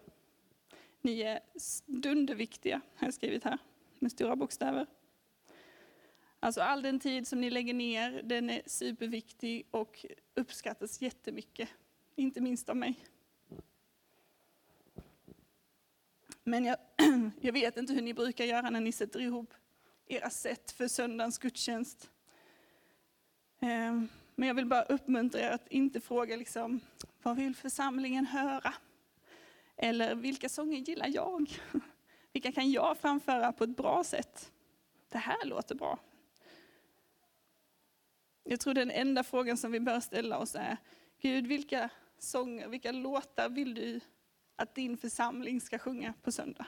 Ni 1.01 1.21
är 1.21 1.39
dunderviktiga, 1.85 2.81
har 2.95 3.07
jag 3.07 3.13
skrivit 3.13 3.43
här 3.43 3.57
med 3.99 4.11
stora 4.11 4.35
bokstäver. 4.35 4.85
Alltså 6.39 6.61
all 6.61 6.81
den 6.81 6.99
tid 6.99 7.27
som 7.27 7.41
ni 7.41 7.49
lägger 7.49 7.73
ner, 7.73 8.21
den 8.23 8.49
är 8.49 8.61
superviktig 8.65 9.67
och 9.71 10.05
uppskattas 10.33 11.01
jättemycket. 11.01 11.69
Inte 12.15 12.41
minst 12.41 12.69
av 12.69 12.77
mig. 12.77 12.95
Men 16.47 16.65
jag, 16.65 16.77
jag 17.41 17.53
vet 17.53 17.77
inte 17.77 17.93
hur 17.93 18.01
ni 18.01 18.13
brukar 18.13 18.45
göra 18.45 18.69
när 18.69 18.79
ni 18.79 18.91
sätter 18.91 19.19
ihop 19.19 19.53
era 20.07 20.29
sätt 20.29 20.71
för 20.71 20.87
söndagens 20.87 21.37
gudstjänst. 21.37 22.09
Ehm, 23.59 24.07
men 24.35 24.47
jag 24.47 24.55
vill 24.55 24.65
bara 24.65 24.83
uppmuntra 24.83 25.41
er 25.41 25.51
att 25.51 25.67
inte 25.67 25.99
fråga 25.99 26.35
liksom, 26.35 26.79
vad 27.23 27.35
vill 27.35 27.55
församlingen 27.55 28.25
höra? 28.25 28.73
Eller 29.77 30.15
vilka 30.15 30.49
sånger 30.49 30.77
gillar 30.77 31.07
jag? 31.07 31.59
Vilka 32.33 32.51
kan 32.51 32.71
jag 32.71 32.97
framföra 32.97 33.51
på 33.51 33.63
ett 33.63 33.77
bra 33.77 34.03
sätt? 34.03 34.51
Det 35.09 35.17
här 35.17 35.45
låter 35.45 35.75
bra. 35.75 35.99
Jag 38.43 38.59
tror 38.59 38.73
den 38.73 38.91
enda 38.91 39.23
frågan 39.23 39.57
som 39.57 39.71
vi 39.71 39.79
bör 39.79 39.99
ställa 39.99 40.37
oss 40.37 40.55
är, 40.55 40.77
Gud 41.21 41.47
vilka 41.47 41.89
sånger, 42.17 42.67
vilka 42.67 42.91
låtar 42.91 43.49
vill 43.49 43.73
du 43.73 43.99
att 44.55 44.75
din 44.75 44.97
församling 44.97 45.61
ska 45.61 45.79
sjunga 45.79 46.13
på 46.21 46.31
söndag? 46.31 46.65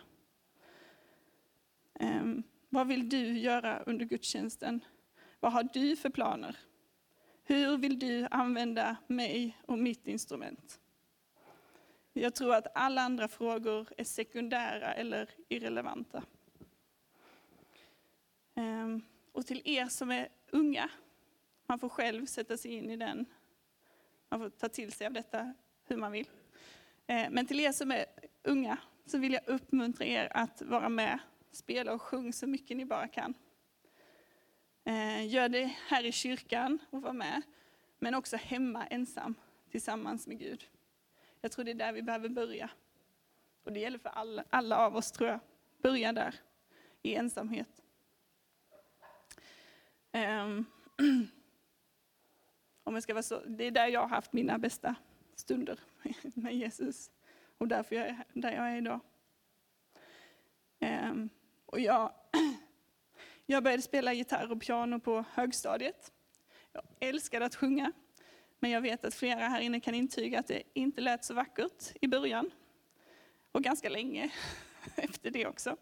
Um, 1.99 2.43
vad 2.69 2.88
vill 2.88 3.09
du 3.09 3.39
göra 3.39 3.83
under 3.85 4.05
gudstjänsten? 4.05 4.83
Vad 5.39 5.53
har 5.53 5.63
du 5.63 5.95
för 5.95 6.09
planer? 6.09 6.57
Hur 7.43 7.77
vill 7.77 7.99
du 7.99 8.27
använda 8.31 8.97
mig 9.07 9.57
och 9.65 9.79
mitt 9.79 10.07
instrument? 10.07 10.79
Jag 12.13 12.35
tror 12.35 12.55
att 12.55 12.67
alla 12.75 13.01
andra 13.01 13.27
frågor 13.27 13.88
är 13.97 14.03
sekundära 14.03 14.93
eller 14.93 15.29
irrelevanta. 15.49 16.23
Um, 18.55 19.01
och 19.31 19.45
till 19.45 19.61
er 19.65 19.85
som 19.85 20.11
är 20.11 20.29
unga, 20.51 20.89
man 21.65 21.79
får 21.79 21.89
själv 21.89 22.25
sätta 22.25 22.57
sig 22.57 22.71
in 22.71 22.89
i 22.89 22.97
den. 22.97 23.25
Man 24.29 24.39
får 24.39 24.49
ta 24.49 24.69
till 24.69 24.91
sig 24.91 25.07
av 25.07 25.13
detta 25.13 25.53
hur 25.83 25.97
man 25.97 26.11
vill. 26.11 26.29
Eh, 27.08 27.30
men 27.30 27.45
till 27.45 27.60
er 27.60 27.72
som 27.72 27.91
är 27.91 28.05
unga 28.43 28.78
så 29.05 29.18
vill 29.18 29.34
jag 29.34 29.47
uppmuntra 29.47 30.05
er 30.05 30.28
att 30.32 30.62
vara 30.62 30.89
med, 30.89 31.20
spela 31.51 31.93
och 31.93 32.01
sjung 32.01 32.34
så 32.34 32.47
mycket 32.47 32.78
ni 32.78 32.86
bara 32.86 33.08
kan. 33.08 33.34
Eh, 34.84 35.28
gör 35.28 35.49
det 35.49 35.76
här 35.88 36.05
i 36.05 36.12
kyrkan 36.12 36.80
och 36.89 37.01
var 37.01 37.14
med, 37.14 37.41
men 37.99 38.16
också 38.16 38.38
hemma 38.38 38.88
ensam 38.88 39.36
tillsammans 39.72 40.28
med 40.28 40.39
Gud. 40.39 40.68
Jag 41.41 41.51
tror 41.51 41.66
det 41.66 41.72
är 41.72 41.76
där 41.76 41.93
vi 41.93 42.01
behöver 42.01 42.30
börja. 42.30 42.70
Och 43.64 43.74
det 43.74 43.80
gäller 43.80 43.99
för 43.99 44.10
alla, 44.10 44.43
alla 44.49 44.78
av 44.78 44.95
oss 44.95 45.12
tror 45.12 45.30
jag. 45.30 45.39
Börja 45.78 46.14
där, 46.14 46.36
i 47.01 47.16
ensamhet. 47.16 47.84
Ehm, 50.12 50.66
om 52.84 52.93
jag 52.93 53.03
ska 53.03 53.14
vara 53.14 53.24
så, 53.24 53.39
det 53.45 53.64
är 53.64 53.72
där 53.72 53.88
jag 53.88 54.01
har 54.01 54.08
haft 54.08 54.34
mina 54.34 54.58
bästa 54.58 54.95
stunder 55.36 55.80
med 56.36 56.55
Jesus. 56.55 57.12
Och 57.58 57.68
därför 57.68 57.95
jag 57.95 58.08
är 58.08 58.24
där 58.34 58.51
jag 58.51 58.72
är 58.72 58.78
idag. 58.78 58.99
Ehm, 60.80 61.30
och 61.66 61.80
jag, 61.80 62.14
jag 63.45 63.64
började 63.64 63.84
spela 63.84 64.14
gitarr 64.14 64.51
och 64.51 64.62
piano 64.62 64.99
på 64.99 65.26
högstadiet. 65.34 66.14
Jag 66.72 66.84
älskade 66.99 67.45
att 67.45 67.55
sjunga. 67.55 67.91
Men 68.60 68.72
jag 68.72 68.82
vet 68.82 69.05
att 69.05 69.16
flera 69.16 69.47
här 69.47 69.62
inne 69.62 69.80
kan 69.80 69.95
intyga 69.95 70.39
att 70.39 70.47
det 70.47 70.64
inte 70.74 71.01
lät 71.01 71.26
så 71.26 71.34
vackert 71.34 71.93
i 72.01 72.08
början. 72.08 72.51
Och 73.51 73.64
ganska 73.64 73.89
länge 73.89 74.32
efter 74.95 75.32
det 75.32 75.47
också. 75.47 75.78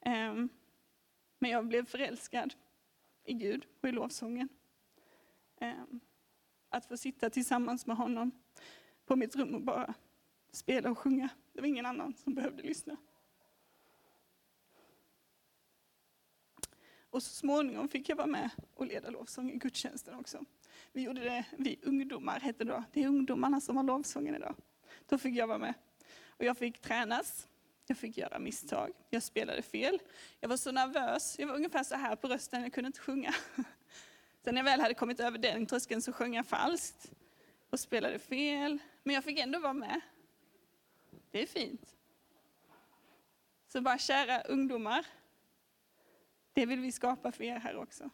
Ehm, 0.00 0.48
men 1.38 1.50
jag 1.50 1.66
blev 1.66 1.86
förälskad 1.86 2.54
i 3.24 3.34
Gud 3.34 3.66
och 3.80 3.88
i 3.88 3.92
lovsången. 3.92 4.48
Ehm, 5.60 6.00
att 6.68 6.86
få 6.86 6.96
sitta 6.96 7.30
tillsammans 7.30 7.86
med 7.86 7.96
honom 7.96 8.41
på 9.12 9.16
mitt 9.16 9.36
rum 9.36 9.54
och 9.54 9.60
bara 9.60 9.94
spela 10.52 10.90
och 10.90 10.98
sjunga. 10.98 11.28
Det 11.52 11.60
var 11.60 11.68
ingen 11.68 11.86
annan 11.86 12.14
som 12.14 12.34
behövde 12.34 12.62
lyssna. 12.62 12.96
Och 17.10 17.22
så 17.22 17.34
småningom 17.34 17.88
fick 17.88 18.08
jag 18.08 18.16
vara 18.16 18.26
med 18.26 18.50
och 18.74 18.86
leda 18.86 19.10
lovsång 19.10 19.50
i 19.50 19.56
gudstjänsten 19.56 20.14
också. 20.14 20.44
Vi 20.92 21.02
gjorde 21.02 21.20
det, 21.20 21.44
vi 21.56 21.78
ungdomar 21.82 22.40
hette 22.40 22.64
det 22.64 22.72
då. 22.72 22.84
Det 22.92 23.02
är 23.02 23.08
ungdomarna 23.08 23.60
som 23.60 23.76
har 23.76 23.84
lovsången 23.84 24.34
idag. 24.34 24.54
Då 25.06 25.18
fick 25.18 25.36
jag 25.36 25.46
vara 25.46 25.58
med. 25.58 25.74
Och 26.26 26.44
jag 26.44 26.58
fick 26.58 26.80
tränas, 26.80 27.48
jag 27.86 27.98
fick 27.98 28.18
göra 28.18 28.38
misstag, 28.38 28.92
jag 29.10 29.22
spelade 29.22 29.62
fel. 29.62 29.98
Jag 30.40 30.48
var 30.48 30.56
så 30.56 30.72
nervös, 30.72 31.38
jag 31.38 31.46
var 31.46 31.54
ungefär 31.54 31.84
så 31.84 31.94
här 31.94 32.16
på 32.16 32.28
rösten, 32.28 32.62
jag 32.62 32.72
kunde 32.72 32.86
inte 32.86 33.00
sjunga. 33.00 33.34
Sen 34.44 34.54
när 34.54 34.56
jag 34.56 34.64
väl 34.64 34.80
hade 34.80 34.94
kommit 34.94 35.20
över 35.20 35.38
den 35.38 35.66
tröskeln 35.66 36.02
så 36.02 36.12
sjöng 36.12 36.34
jag 36.34 36.46
falskt 36.46 37.10
och 37.72 37.80
spelade 37.80 38.18
fel. 38.18 38.78
Men 39.02 39.14
jag 39.14 39.24
fick 39.24 39.38
ändå 39.38 39.58
vara 39.58 39.72
med. 39.72 40.00
Det 41.30 41.42
är 41.42 41.46
fint. 41.46 41.96
Så 43.66 43.80
bara 43.80 43.98
kära 43.98 44.40
ungdomar, 44.40 45.06
det 46.52 46.66
vill 46.66 46.80
vi 46.80 46.92
skapa 46.92 47.32
för 47.32 47.44
er 47.44 47.58
här 47.58 47.76
också. 47.76 48.10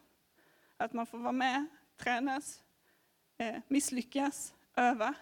Att 0.77 0.93
man 0.93 1.05
får 1.05 1.17
vara 1.17 1.31
med, 1.31 1.65
tränas, 1.97 2.63
eh, 3.37 3.61
misslyckas, 3.67 4.53
öva 4.75 5.13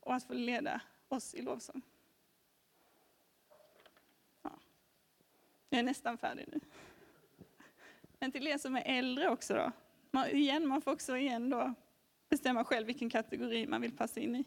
och 0.00 0.14
att 0.14 0.24
få 0.24 0.32
leda 0.32 0.80
oss 1.08 1.34
i 1.34 1.42
lovsång. 1.42 1.82
Ja. 4.42 4.50
Jag 5.68 5.78
är 5.78 5.84
nästan 5.84 6.18
färdig 6.18 6.48
nu. 6.48 6.60
Men 8.18 8.32
till 8.32 8.46
er 8.46 8.58
som 8.58 8.76
är 8.76 8.82
äldre 8.86 9.28
också 9.28 9.54
då, 9.54 9.72
man, 10.10 10.28
igen, 10.28 10.66
man 10.66 10.82
får 10.82 10.92
också 10.92 11.16
igen 11.16 11.50
då 11.50 11.74
bestämma 12.30 12.64
själv 12.64 12.86
vilken 12.86 13.10
kategori 13.10 13.66
man 13.66 13.80
vill 13.80 13.96
passa 13.96 14.20
in 14.20 14.36
i. 14.36 14.44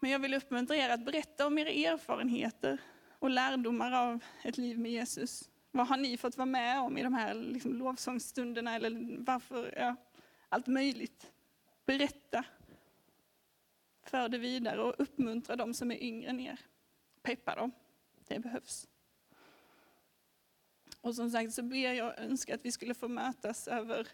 Men 0.00 0.10
jag 0.10 0.18
vill 0.18 0.34
uppmuntra 0.34 0.76
er 0.76 0.90
att 0.90 1.04
berätta 1.04 1.46
om 1.46 1.58
era 1.58 1.70
erfarenheter 1.70 2.80
och 3.18 3.30
lärdomar 3.30 3.92
av 3.92 4.24
ett 4.44 4.58
liv 4.58 4.78
med 4.78 4.90
Jesus. 4.90 5.50
Vad 5.70 5.86
har 5.86 5.96
ni 5.96 6.16
fått 6.16 6.36
vara 6.36 6.46
med 6.46 6.80
om 6.80 6.98
i 6.98 7.02
de 7.02 7.14
här 7.14 7.34
liksom, 7.34 7.72
lovsångsstunderna 7.74 8.74
eller 8.74 9.16
varför? 9.24 9.74
Ja, 9.76 9.96
allt 10.48 10.66
möjligt. 10.66 11.32
Berätta. 11.86 12.44
För 14.02 14.28
det 14.28 14.38
vidare 14.38 14.82
och 14.82 14.94
uppmuntra 14.98 15.56
de 15.56 15.74
som 15.74 15.90
är 15.90 16.02
yngre 16.02 16.30
än 16.30 16.40
er. 16.40 16.60
Peppa 17.22 17.54
dem. 17.54 17.72
Det 18.28 18.38
behövs. 18.38 18.88
Och 21.00 21.14
som 21.14 21.30
sagt 21.30 21.52
så 21.52 21.62
ber 21.62 21.92
jag 21.92 22.18
önska 22.18 22.54
att 22.54 22.64
vi 22.64 22.72
skulle 22.72 22.94
få 22.94 23.08
mötas 23.08 23.68
över 23.68 24.08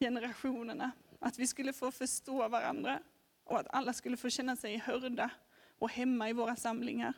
generationerna. 0.00 0.90
Att 1.18 1.38
vi 1.38 1.46
skulle 1.46 1.72
få 1.72 1.90
förstå 1.90 2.48
varandra 2.48 3.02
och 3.44 3.58
att 3.58 3.66
alla 3.70 3.92
skulle 3.92 4.16
få 4.16 4.30
känna 4.30 4.56
sig 4.56 4.76
hörda 4.76 5.30
och 5.78 5.90
hemma 5.90 6.30
i 6.30 6.32
våra 6.32 6.56
samlingar 6.56 7.14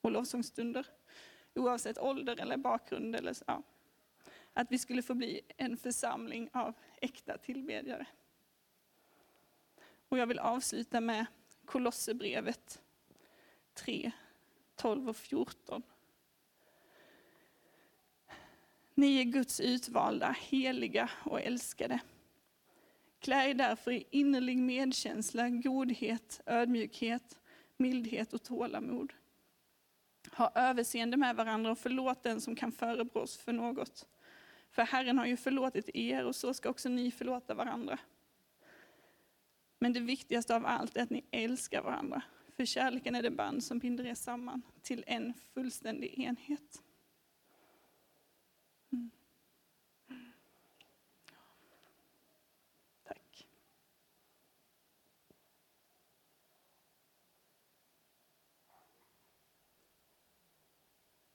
och 0.00 0.10
lovsångsstunder. 0.10 0.86
Oavsett 1.54 1.98
ålder 1.98 2.40
eller 2.40 2.56
bakgrund. 2.56 3.16
Eller 3.16 3.32
så. 3.32 3.44
Ja. 3.46 3.62
Att 4.52 4.72
vi 4.72 4.78
skulle 4.78 5.02
få 5.02 5.14
bli 5.14 5.40
en 5.56 5.76
församling 5.76 6.50
av 6.52 6.74
äkta 7.00 7.38
tillbedjare. 7.38 8.06
Och 10.08 10.18
jag 10.18 10.26
vill 10.26 10.38
avsluta 10.38 11.00
med 11.00 11.26
Kolosserbrevet 11.64 12.82
3, 13.74 14.12
12 14.76 15.08
och 15.08 15.16
14. 15.16 15.82
Ni 18.94 19.20
är 19.20 19.24
Guds 19.24 19.60
utvalda, 19.60 20.36
heliga 20.40 21.10
och 21.24 21.40
älskade. 21.40 22.00
Klä 23.20 23.50
er 23.50 23.54
därför 23.54 23.90
i 23.90 24.06
innerlig 24.10 24.58
medkänsla, 24.58 25.48
godhet, 25.48 26.40
ödmjukhet, 26.46 27.38
mildhet 27.76 28.32
och 28.32 28.42
tålamod. 28.42 29.12
Ha 30.36 30.52
överseende 30.54 31.16
med 31.16 31.36
varandra 31.36 31.70
och 31.70 31.78
förlåt 31.78 32.22
den 32.22 32.40
som 32.40 32.56
kan 32.56 32.72
förebrås 32.72 33.36
för 33.36 33.52
något. 33.52 34.06
För 34.70 34.82
Herren 34.82 35.18
har 35.18 35.26
ju 35.26 35.36
förlåtit 35.36 35.90
er 35.94 36.24
och 36.24 36.36
så 36.36 36.54
ska 36.54 36.68
också 36.68 36.88
ni 36.88 37.10
förlåta 37.10 37.54
varandra. 37.54 37.98
Men 39.78 39.92
det 39.92 40.00
viktigaste 40.00 40.56
av 40.56 40.66
allt 40.66 40.96
är 40.96 41.02
att 41.02 41.10
ni 41.10 41.24
älskar 41.30 41.82
varandra. 41.82 42.22
För 42.56 42.64
kärleken 42.64 43.14
är 43.14 43.22
det 43.22 43.30
band 43.30 43.64
som 43.64 43.78
binder 43.78 44.06
er 44.06 44.14
samman 44.14 44.62
till 44.82 45.04
en 45.06 45.32
fullständig 45.54 46.18
enhet. 46.18 46.82
Mm. 48.94 49.21